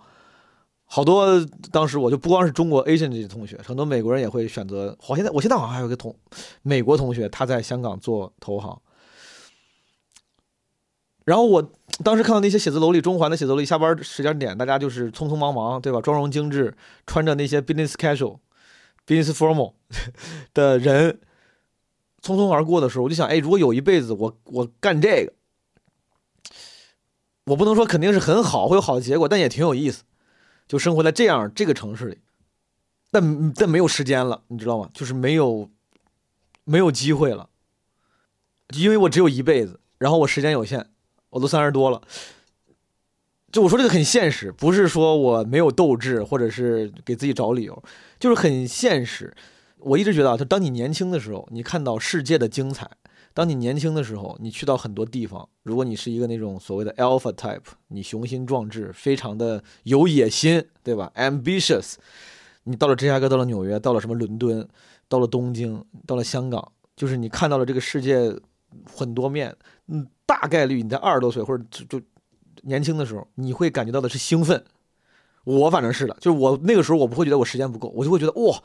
[0.84, 4.98] 好多当时我就不光是中国 Asian 这些同学，很多美国人也会选择。
[5.02, 6.14] 好，现在我现在好像还有个同
[6.62, 8.82] 美国同学，他在香港做投行。
[11.24, 11.72] 然后我
[12.04, 16.02] 当时看到那些写字楼里，中环的写字楼里，下班时间点，大家就是匆匆忙忙，对吧？
[16.02, 16.76] 妆容精致，
[17.06, 18.40] 穿着那些 business casual、
[19.06, 19.74] business formal
[20.54, 21.20] 的人。
[22.22, 25.34] 匆匆而过的时候，我就想，哎，如果有一辈子我我干这个，
[27.46, 30.04] 我不能说肯定是很好，会有好的结果，但也挺有意思，
[30.68, 32.18] 就生活在这样这个城市里，
[33.10, 34.90] 但但没有时间了，你知道吗？
[34.94, 35.70] 就是没有
[36.66, 37.50] 没有机会了，
[38.76, 40.90] 因为我只有一辈子，然后我时间有限，
[41.30, 42.02] 我都三十多了，
[43.52, 47.84] 就我说这个很现实，不是说我没有斗志，或者是给自己找理由，
[48.20, 49.34] 就是很现实。
[49.80, 52.86] 我一直觉得啊，就当你年轻的时候，你看到世界的精彩；
[53.34, 55.48] 当你年轻的时候，你去到很多地方。
[55.64, 61.94] 如果你是一个那种所谓的 alpha type，你雄心壮志，非常的有野心，对吧？ambitious，
[62.64, 64.68] 你到了芝加哥，到了纽约，到了什么伦敦，
[65.08, 68.36] 到了东京，到了香港，就是你看到了这个世界
[68.86, 69.56] 很多面。
[69.88, 72.06] 嗯，大概率你在二十多岁或者就就
[72.64, 74.62] 年轻的时候，你会感觉到的是兴奋。
[75.46, 78.62] 我反正是的，就是我那个时候我不会觉得我时间不够，我就会觉得哇。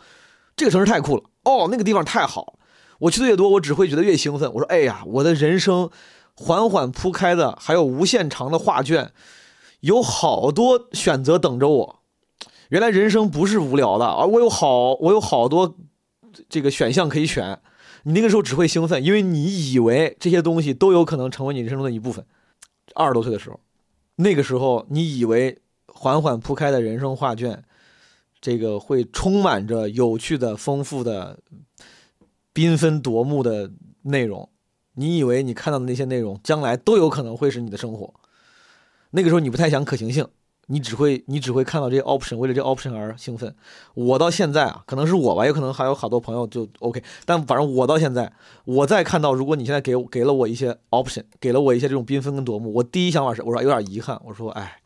[0.56, 2.58] 这个城市太酷了哦，那个地方太好。
[3.00, 4.50] 我去的越多，我只会觉得越兴奋。
[4.54, 5.90] 我说，哎呀，我的人生
[6.34, 9.12] 缓缓铺开的，还有无限长的画卷，
[9.80, 12.00] 有好多选择等着我。
[12.70, 14.26] 原来人生不是无聊的而！
[14.26, 15.76] 我有好，我有好多
[16.48, 17.60] 这个选项可以选。
[18.04, 22.24] 你那个时候只会兴奋，因为你以为这些东西都有可能成为你人生中的一部分。
[22.94, 23.58] 二十多岁的时候，
[24.16, 27.64] 那个时候你以为缓缓铺开的人生画卷。
[28.44, 31.38] 这个会充满着有趣的、丰富的、
[32.52, 33.72] 缤纷夺目的
[34.02, 34.50] 内容。
[34.96, 38.12] 你以为你看到的那些内容，将来都有可能会是你的生活。
[39.12, 40.28] 那个时候你不太想可行性，
[40.66, 43.56] 你只会你只会看到这些 option，为了这 option 而兴奋。
[43.94, 47.02] 我到现在啊，可能是我吧，也可能还有好多朋友就 OK。
[47.24, 48.30] 但反正我到现在，
[48.66, 54.82] 我再看到，如果你现在给给了我一些 option，给了我一些这种缤纷跟夺目，我第一想法是，我说有点遗憾，我说哎。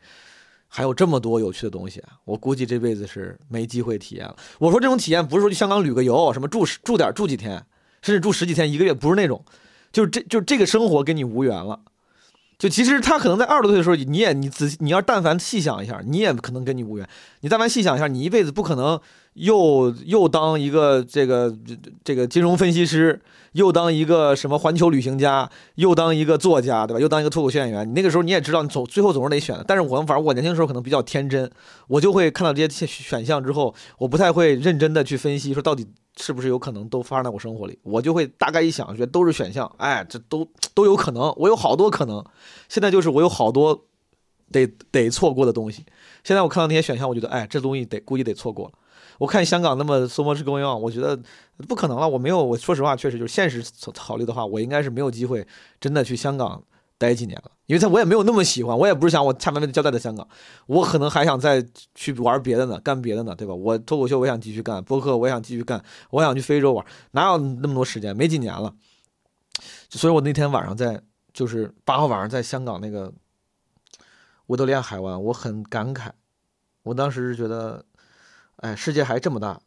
[0.71, 2.01] 还有这么多有趣的东西！
[2.23, 4.35] 我估计这辈子是没机会体验了。
[4.59, 7.65] 我说这种体验不是说去香港旅个游，什么住住点住几天，
[8.03, 9.43] 甚至住十几天一个月，不是那种，
[9.91, 11.81] 就是这就这个生活跟你无缘了。
[12.59, 17.09] 就其实他可能在二十多岁的时候，你也你仔细你要但凡细想一下，你也可能跟你无缘。
[17.39, 18.99] 你但凡细想一下，你一辈子不可能
[19.39, 21.53] 又又当一个这个
[22.03, 23.21] 这个金融分析师。
[23.53, 26.99] 又当一个什么环球旅行家，又当一个作家，对吧？
[26.99, 27.89] 又当一个脱口秀演员。
[27.89, 29.65] 你那个时候你也知道，你总最后总是得选的。
[29.67, 31.49] 但是我们反正我年轻时候可能比较天真，
[31.87, 35.83] 我就会看到这些选项之后，我不太会认真的去分析，说到底
[36.15, 37.79] 是不是有可能都发生在我生活里。
[37.81, 41.33] 我就会大概一想，觉得都是选项，哎，这都都有可能。
[41.35, 42.23] 我有好多可能。
[42.69, 43.87] 现在就是我有好多
[44.51, 45.83] 得得错过的东西。
[46.23, 48.73] 现在我看到那些选项，我觉得，哎，这东西得估计得错过了。
[49.19, 51.19] 我看香港那么 so much going on，我觉得
[51.67, 52.09] 不可能了。
[52.09, 53.63] 我没有，我说实话，确实就是现实
[53.93, 55.45] 考虑的话，我应该是没有机会
[55.79, 56.63] 真的去香港
[56.97, 57.51] 待几年了。
[57.67, 60.27] 因为他我也没有那么喜欢，我也不是想我下半辈子交代在香港，
[60.65, 61.63] 我可能还想再
[61.93, 63.53] 去玩别的呢，干别的呢，对吧？
[63.53, 68.15] 我脱口秀我想继续干，播客我想继续干，我想去非洲玩，哪有那么多时间？
[68.17, 68.73] 没几年了。
[69.91, 70.99] 所以我那天晚上在
[71.33, 73.13] 就是八号晚上在香港那个
[74.47, 76.09] 维多利亚海湾，我很感慨。
[76.83, 77.85] 我当时是觉得，
[78.59, 79.61] 哎，世界还这么大，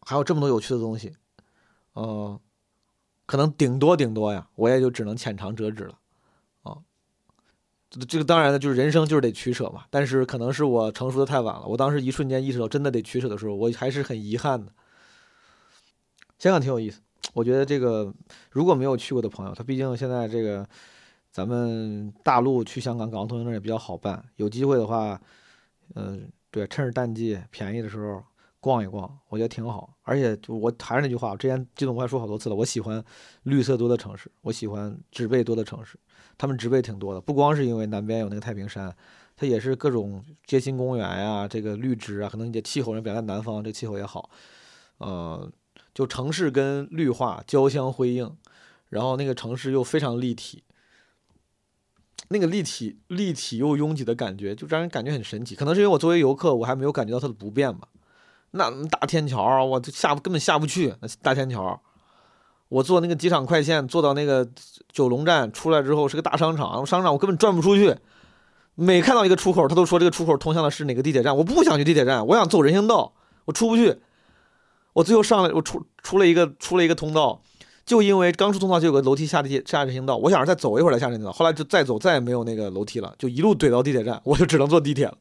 [0.00, 1.14] 还有这么多有趣的东西，
[1.92, 2.40] 呃，
[3.26, 5.98] 可能顶多顶多呀，我也就只能浅尝辄止了，
[6.62, 6.78] 啊，
[7.90, 9.84] 这这个当然了，就是人生就是得取舍嘛。
[9.90, 14.72] 但是可能是我成熟的太晚了，我当时一瞬间意识到真的得取舍的时候，我还是很遗憾的。
[16.38, 17.00] 香港挺有意思，
[17.34, 18.12] 我觉得这个
[18.50, 20.66] 如果没有去过的朋友，他毕竟现在这个
[21.30, 25.20] 咱们大陆去香港港澳通行证也比较好办，有机会的话，
[25.94, 28.22] 嗯、对，趁着淡季便宜的时候
[28.60, 29.92] 逛一逛，我觉得挺好。
[30.02, 33.02] 而且我还是那句话，我之前基本快说好多次了，我喜欢
[33.44, 35.98] 绿色多的城市，我喜欢植被多的城市。
[36.38, 38.94] 他们植被挺多的，不光是因为南边有那个太平山，
[39.36, 44.28] 它也是各种街心公园呀、这个绿植啊，可能也气候人表在南方，这气候也好，
[44.98, 45.50] 呃，
[45.94, 48.36] 就城市跟绿化交相辉映，
[48.88, 50.64] 然后那个城市又非常立体，
[52.32, 55.54] 那个立体立体又拥挤的感觉，就让人感觉很神奇。
[55.54, 57.86] 可能是因为我作为游客，我还没有感觉到它的不便吧。
[58.50, 61.80] 那大天桥，我就下根本下不去，大天桥。
[62.68, 64.48] 我坐那个机场快线，坐到那个
[64.90, 67.94] 九龙站出来之后是个大商场，商场我根本转不出去。
[68.74, 73.12] 每看到一个出口，他都说这个出口通向的是哪个地铁站，我不想去地铁站，我想走人行道，
[73.44, 74.00] 我出不去。
[74.94, 77.42] 我最后上来，我出出了一个出了一个通道，
[77.84, 85.18] 就因为刚出通道就有个楼梯下地下人行道，我想着再走一会儿再下人行道，后来就再走再也没有那个楼梯了，就一路怼到地铁站，我就只能坐地铁了。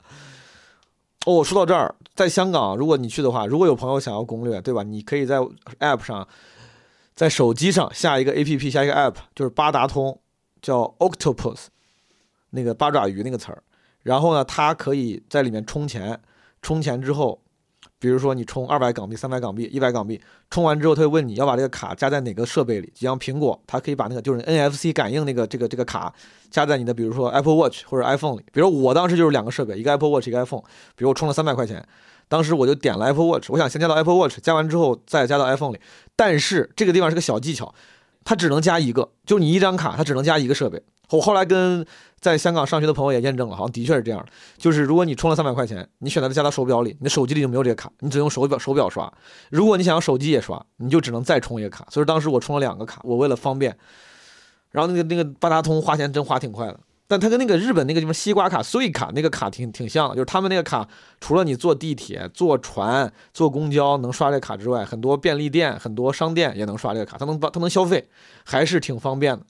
[1.26, 4.84] 哦，说到这儿，在香港，如果你去的话，如果有朋友想要攻略，对吧？
[4.84, 5.38] 你可以在
[5.80, 6.28] App 上，
[7.14, 10.20] 在手机上下一个 APP，下一个 App，就是八达通，
[10.62, 11.66] 叫 Octopus，
[12.51, 13.62] 那个八爪鱼那个词儿。
[14.01, 16.20] 然后呢，它可以在里面充钱，
[16.62, 17.39] 充钱之后，
[18.02, 22.91] 比如说你充二百港币、三百港币、一百港币，充完之后，他会问你要把这个卡加在哪个设备里。
[22.95, 26.12] 就像苹果，它可以把那个就是 NFC 感应那个这个这个卡
[26.49, 28.43] 加在你的，比如说 Apple Watch 或者 iPhone 里。
[28.52, 30.64] 比如我当时就是两个设备，一个 Apple Watch，一个 iPhone。
[30.95, 31.88] 比如我充了三百块钱，
[32.28, 35.80] 当时我就点了 Apple Watch，我想先加到 Apple Watch，加完之后再加到 iPhone 里。
[36.16, 37.72] 但是这个地方是个小技巧，
[38.24, 40.82] 它只能加一个，就你一张卡它只能加一个设备。
[41.12, 41.86] 我后来跟
[42.20, 44.26] 在香港上学的朋友也验证了，好像的确是这样。
[44.57, 49.12] 就是如果你充了三百块钱，你选择加到手表里，你的手机里就没有这个卡，你只用手表手表刷。
[49.49, 51.86] 如果你想要手机也刷，你就只能再充一个卡。
[51.89, 53.76] 所以当时我充了两个卡，我为了方便，
[54.70, 60.88] 然后那个那个八达通花钱真花挺快的，但它跟那个日本那个什么西瓜卡、碎卡那个卡挺挺像的，就是他们那个卡
[61.20, 68.07] 除了你坐地铁、坐船、坐公交能刷这个卡之外，很多便利店、很多商店也能刷这个卡，它能它能消费，
[68.45, 69.43] 还是挺方便的。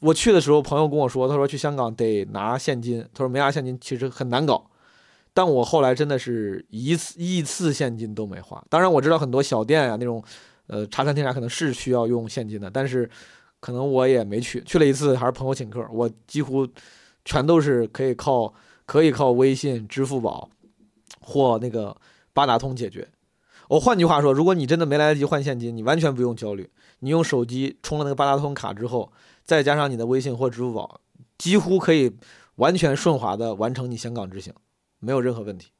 [0.00, 4.70] 我去的时候，朋友跟我说，他说去香港得拿现金，他说没拿现金其实很难搞。
[5.32, 8.62] 但我后来真的是一次一次现金都没花。
[8.68, 10.22] 当然我知道很多小店啊那种，
[10.66, 13.08] 呃茶餐厅啥可能是需要用现金的，但是
[13.60, 16.66] 可能我也没去，去了一次还是朋友请客，我几乎
[17.24, 18.52] 全都是可以靠
[18.84, 20.48] 可以靠微信、支付宝
[21.20, 21.96] 或那个
[22.32, 23.06] 八达通解决。
[23.68, 26.68] 我换句话说，如果你真的没来得及换现金，你完全不用焦虑，
[27.00, 29.10] 你用手机充了那个八达通卡之后。
[29.46, 31.00] 再加上你的微信或支付宝，
[31.38, 32.14] 几乎可以
[32.56, 34.52] 完全顺滑的完成你香港之行，
[34.98, 35.70] 没有任何问题。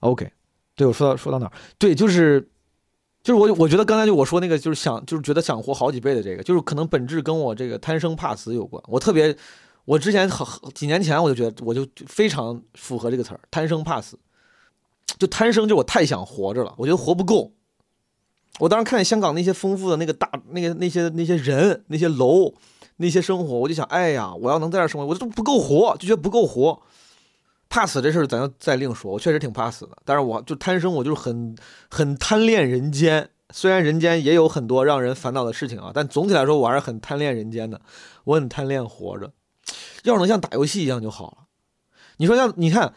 [0.00, 0.32] OK，
[0.74, 1.52] 对我说到说到哪儿？
[1.78, 2.48] 对，就是
[3.22, 8.82] 就是我我觉得刚才就我说那个就是想就是觉得想活好几倍的这个，就是可能本质跟我这个贪生怕死有关。
[8.86, 9.36] 我特别，
[9.84, 14.18] 我之前好几年前我就觉得我就非常符合这个词儿，贪生怕死。
[15.18, 17.52] 就贪生，就我太想活着了，我觉得活不够。
[18.58, 22.52] 我当时看见香港那些丰富的那个大那个那些那些人那些楼
[22.96, 26.82] 那些生活，我就想，哎呀，我要能在这儿生活，我都不够活，就觉得不够活。
[27.68, 31.54] 怕死这事儿咱就再另说，我确实挺怕死的，但是我就贪生，我就是很
[31.88, 33.28] 很贪恋人间。
[33.50, 37.80] 虽然人间也有很多让人烦恼的事情啊，但总体来说我还是很贪恋人间的。
[38.24, 39.30] 我很贪恋活着，
[40.02, 41.36] 要是能像打游戏一样就好了。
[42.16, 42.92] 你说像你看。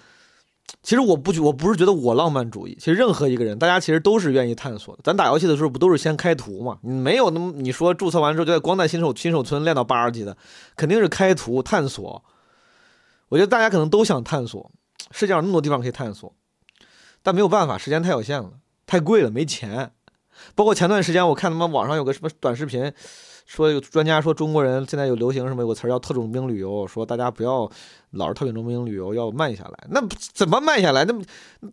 [0.84, 2.76] 其实我不觉，我不是觉得我浪漫主义。
[2.80, 5.02] 其实任何一个人，大家其实都是愿意探索的。
[5.04, 6.80] 咱打游戏的时候不都是先开图嘛？
[6.82, 10.36] 你没有那么你说注册完之后就在光在新手新手村练到八十级的，
[10.76, 12.24] 肯定是开图探索。
[13.30, 14.72] 我觉得大家可能都想探索，
[15.12, 16.34] 世界上那么多地方可以探索，
[17.22, 18.52] 但没有办法，时间太有限了，
[18.88, 19.92] 太贵了，没钱。
[20.56, 22.92] 包括前段时间我看他妈网上有个什么短视频。
[23.54, 27.70] 说有专家说中国人现在有流行什么有个词儿叫特种兵旅游，说大家不要
[28.12, 29.88] 老是特种兵旅游，要慢下来。
[29.90, 31.04] 那怎么慢下来？
[31.04, 31.14] 那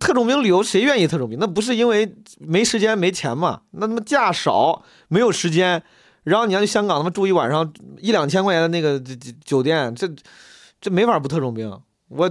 [0.00, 1.38] 特种兵旅游谁愿意特种兵？
[1.38, 3.60] 那不是因为没时间没钱嘛？
[3.70, 5.80] 那他妈假少，没有时间，
[6.24, 8.98] 然后你要去香港他妈住一晚上一两千块钱的那个
[9.44, 10.10] 酒店，这
[10.80, 11.80] 这没法不特种兵。
[12.08, 12.28] 我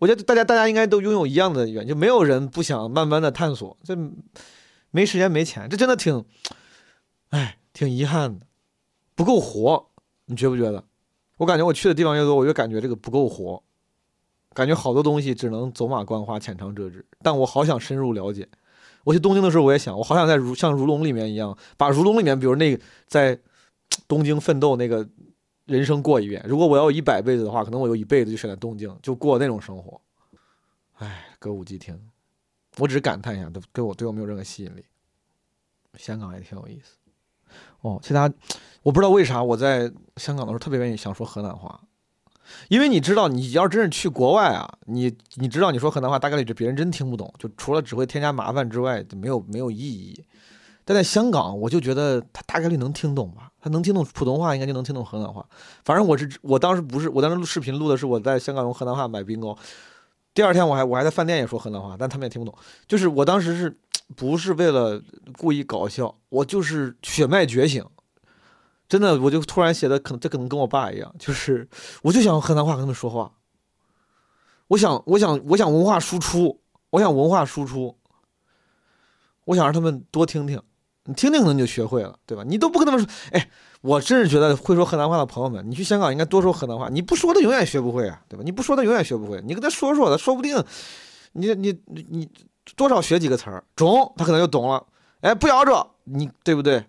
[0.00, 3.74] 我觉得大家大家应该都拥有一样的愿，就没有人不想慢慢的探索。
[3.82, 3.96] 这
[4.90, 6.22] 没时间没钱，这真的挺，
[7.30, 7.57] 哎。
[7.78, 8.44] 挺遗憾的，
[9.14, 9.88] 不够活，
[10.24, 10.82] 你觉不觉得？
[11.36, 13.62] 我感觉我去的地方越多，我越感觉这个不够活。
[14.52, 18.48] 感觉好多东西只能走马观花、浅尝辄止，但我好想深入了解。
[19.04, 23.38] 我去东京的时候，我也想，我好想在如像《如龙》里面一样，把《如龙》里面，比如那个在
[24.08, 25.08] 东京奋斗那个
[25.66, 26.44] 人生过一遍。
[26.48, 30.00] 如果我要有一百辈子的话，可能我有一辈子就选在东京，就过那种生活。
[30.94, 31.96] 唉，歌舞伎町，
[32.78, 34.84] 我只是感叹一下，都跟我对我没有任何吸引力。
[35.96, 36.97] 香港也挺有意思。
[37.80, 38.30] 哦，其他
[38.82, 41.80] 我不知道为啥我在香港的时候特别愿意想说河南话，
[42.68, 50.24] 因为你知道，你要真是去国外啊，你你知道你说河南话大概率别人真听不懂，就除了只会添加麻烦之外，就没有没有意义。
[50.84, 55.46] 但在香港，我就觉得他大概率能听懂吧，他能听懂普通话，应该就能听懂河南话。
[55.84, 59.56] 反正我是我当时不是，我当时录视频录的是我在香港用河南话买冰糕，
[60.32, 62.58] 第二天我还我还在饭店也说河南话，但他们也听不懂。
[62.86, 63.78] 就是我当时是。
[64.16, 65.00] 不是为了
[65.36, 67.84] 故意搞笑，我就是血脉觉醒，
[68.88, 71.68] 真的，我就突然写的，可能这可能跟我爸一样，就是
[72.02, 73.30] 我就想河南话跟他们说话，
[74.68, 77.98] 我想，我想，我想文化输出，我想文化输出，
[79.44, 80.60] 我想让他们多听听，
[81.04, 82.42] 你听听可能就学会了，对吧？
[82.44, 83.50] 你都不跟他们说，哎，
[83.82, 88.42] 我真是觉得会说河南话的朋友们，你去香港应该多说河南话，你不说他永远学不会啊，对吧？
[88.42, 90.64] 你不说他永远学不会，你跟他说说，他说不定，
[91.32, 91.78] 你你
[92.08, 92.30] 你。
[92.76, 94.84] 多少学几个词儿，中他可能就懂了。
[95.20, 96.84] 哎，不要着你，对不对？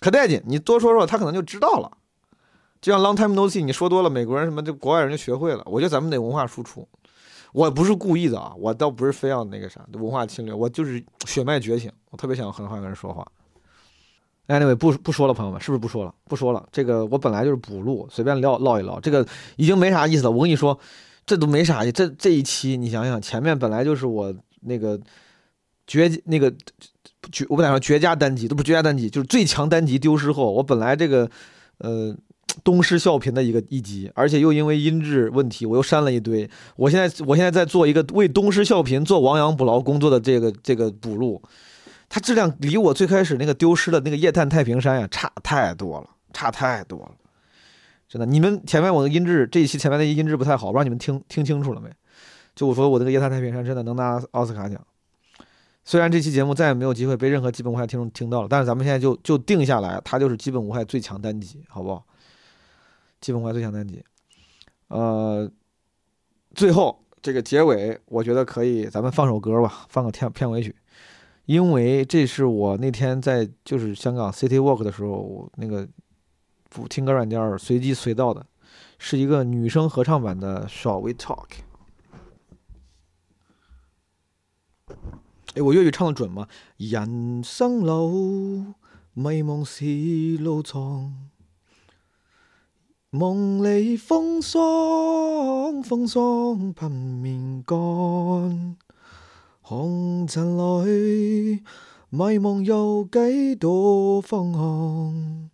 [0.00, 1.90] 可带劲，你多说说，他可能就知道了。
[2.80, 5.62] 就像 long time no see，你说多了，美国人什么就国外人就学会了。
[5.66, 6.88] 我觉得咱们得文化输出，
[7.52, 13.24] 我不是故意的啊，我倒不是非要那个啥文化侵略，我就是血脉觉醒，我特别想和河南跟人说话。
[14.48, 16.12] Anyway，不不说了，朋友们，是不是不说了？
[16.24, 20.30] 不说了，这个我本来就是补录，随便唠唠一唠，这个已经没啥意思了。
[20.32, 20.76] 我跟你说，
[21.24, 24.34] 这都没啥意，这这一期你想想，前面本来就是我。
[24.62, 24.98] 那个
[25.86, 26.52] 绝那个
[27.30, 31.28] 绝，我本来说绝佳单集都不是绝佳单集，就是最强单集丢失后，我本来这个
[31.78, 32.14] 呃
[32.64, 36.48] 东施效颦的一个一集，而且又因为音质问题，我又删了一堆。
[36.76, 41.42] 我现在我现在在做一个为东施效颦做亡羊补牢工作的这个这个补录，
[42.08, 47.12] 它质量离我最开始那个丢失的那个夜探太平山呀差太多了，差太多了，
[48.08, 48.26] 真的。
[48.26, 51.88] 你们前面我的音质这一期前面的音质不太好，不知道你们听听清楚了没？
[52.54, 54.80] 就我说，我这个《夜探太平山》真的能拿奥斯卡奖。
[55.84, 62.06] 虽然这期节目再也没有机会被任何基本无害听众听到了，但是咱们现在就就定下来，它就是基本无害最强单集，好不好？
[63.20, 64.04] 基本无害最强单集。
[64.88, 65.50] 呃，
[66.54, 70.76] 最后这个结尾，我觉得可以，咱们放首歌吧，放个片片尾曲，
[71.46, 75.88] 因为这是我那天在就是香港 City Walk 的时候，那个
[76.88, 78.46] 听歌软件随机随到的，
[78.98, 81.46] 是一个女生合唱版的《Shall We Talk》。
[85.54, 86.48] 哎，我粤语唱的准吗？
[86.76, 88.74] 人生路，
[89.12, 89.84] 迷梦是
[90.38, 91.28] 路长，
[93.10, 97.76] 梦里风霜，风霜凭面干，
[99.60, 101.62] 红尘里
[102.08, 105.50] 迷梦有几多方向？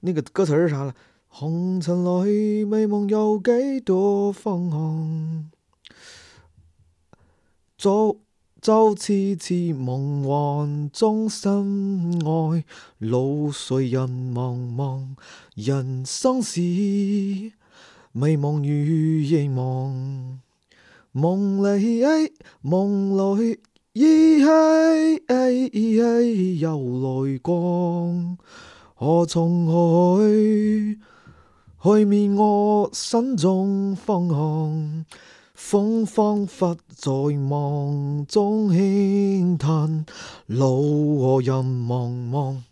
[0.00, 0.94] 那个歌词是啥了？
[1.26, 5.50] 红尘里迷梦有几多方向？
[7.78, 8.20] 就
[8.60, 12.64] 就次次梦幻中心爱，
[12.98, 15.10] 路随人茫茫，
[15.54, 17.52] 人生是迷
[18.36, 20.38] 茫如夜茫，
[21.12, 22.02] 梦里
[22.62, 23.60] 梦里
[23.92, 24.44] 依稀
[26.58, 28.36] 又来光，
[28.96, 30.98] 何从何去？
[31.80, 35.04] 去灭我心中方向。
[35.70, 40.06] 风仿佛在梦中轻叹，
[40.46, 42.62] 路和人茫茫。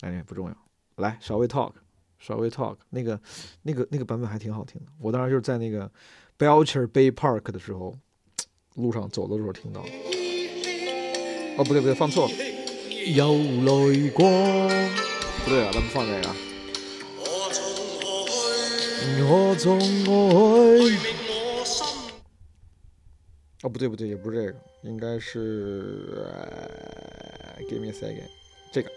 [0.00, 0.56] 哎，不重要。
[0.96, 1.70] 来，稍微 talk，
[2.18, 2.74] 稍微 talk。
[2.90, 3.20] 那个、
[3.62, 4.90] 那个、那个版本还挺好听的。
[4.98, 5.88] 我当时就是在那个
[6.36, 7.96] Belcher Bay Park 的时候，
[8.74, 9.80] 路上走的时候听到。
[9.82, 12.32] 哦，不对不对，放错了。
[13.14, 14.28] 又来过。
[15.44, 16.28] 不对啊，咱们放这个。
[19.30, 21.27] 我从何去？
[23.62, 26.24] 哦，不对不对，也不是这个，应该是
[27.68, 28.28] Give me a second，
[28.72, 28.88] 这个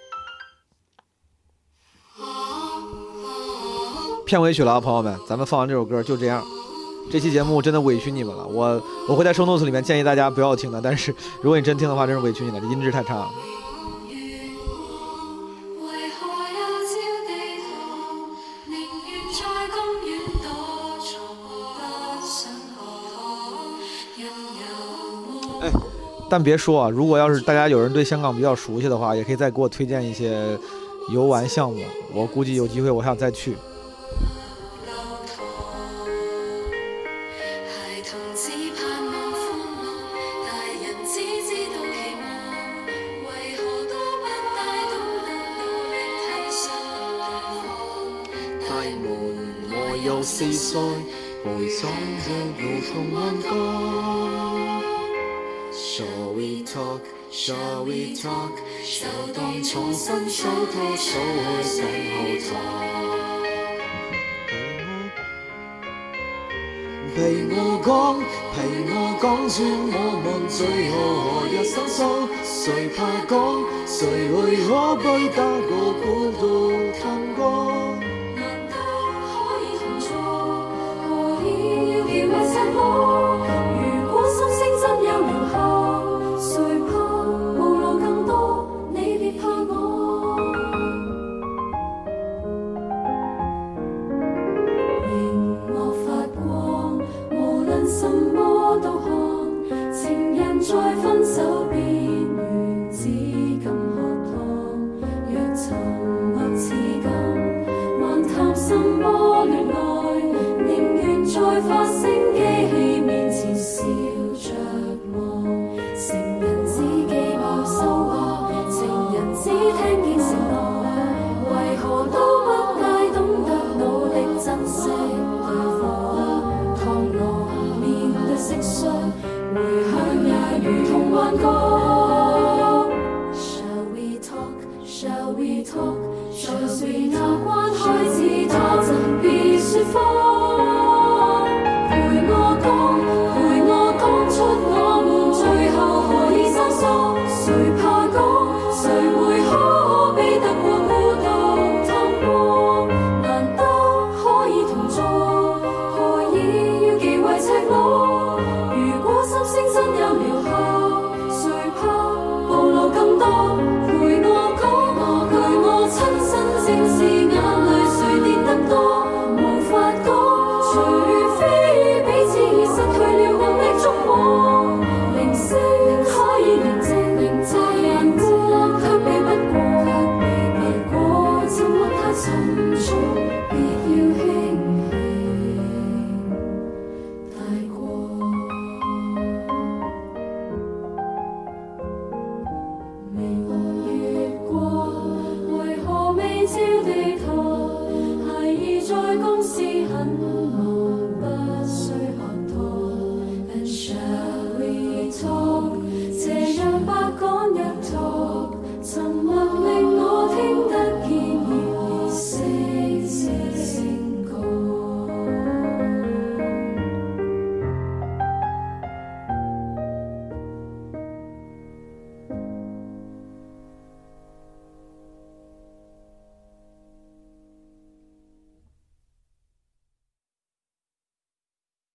[4.26, 6.46] 片尾曲了啊，朋友们，咱们放完这首歌就这样。
[7.12, 13.28] 这期节目真的委屈你们了，我我会在收 notes 里面建议大家不要听的，但是如果你真听的话，真是委屈你了，这音质太差了。
[26.32, 30.58] 但别说啊，如果要是大家有人对香港比较熟悉的话，也可以再给我推荐一些
[31.12, 31.84] 游玩项目。
[32.14, 33.58] 我估计有机会，我想再去。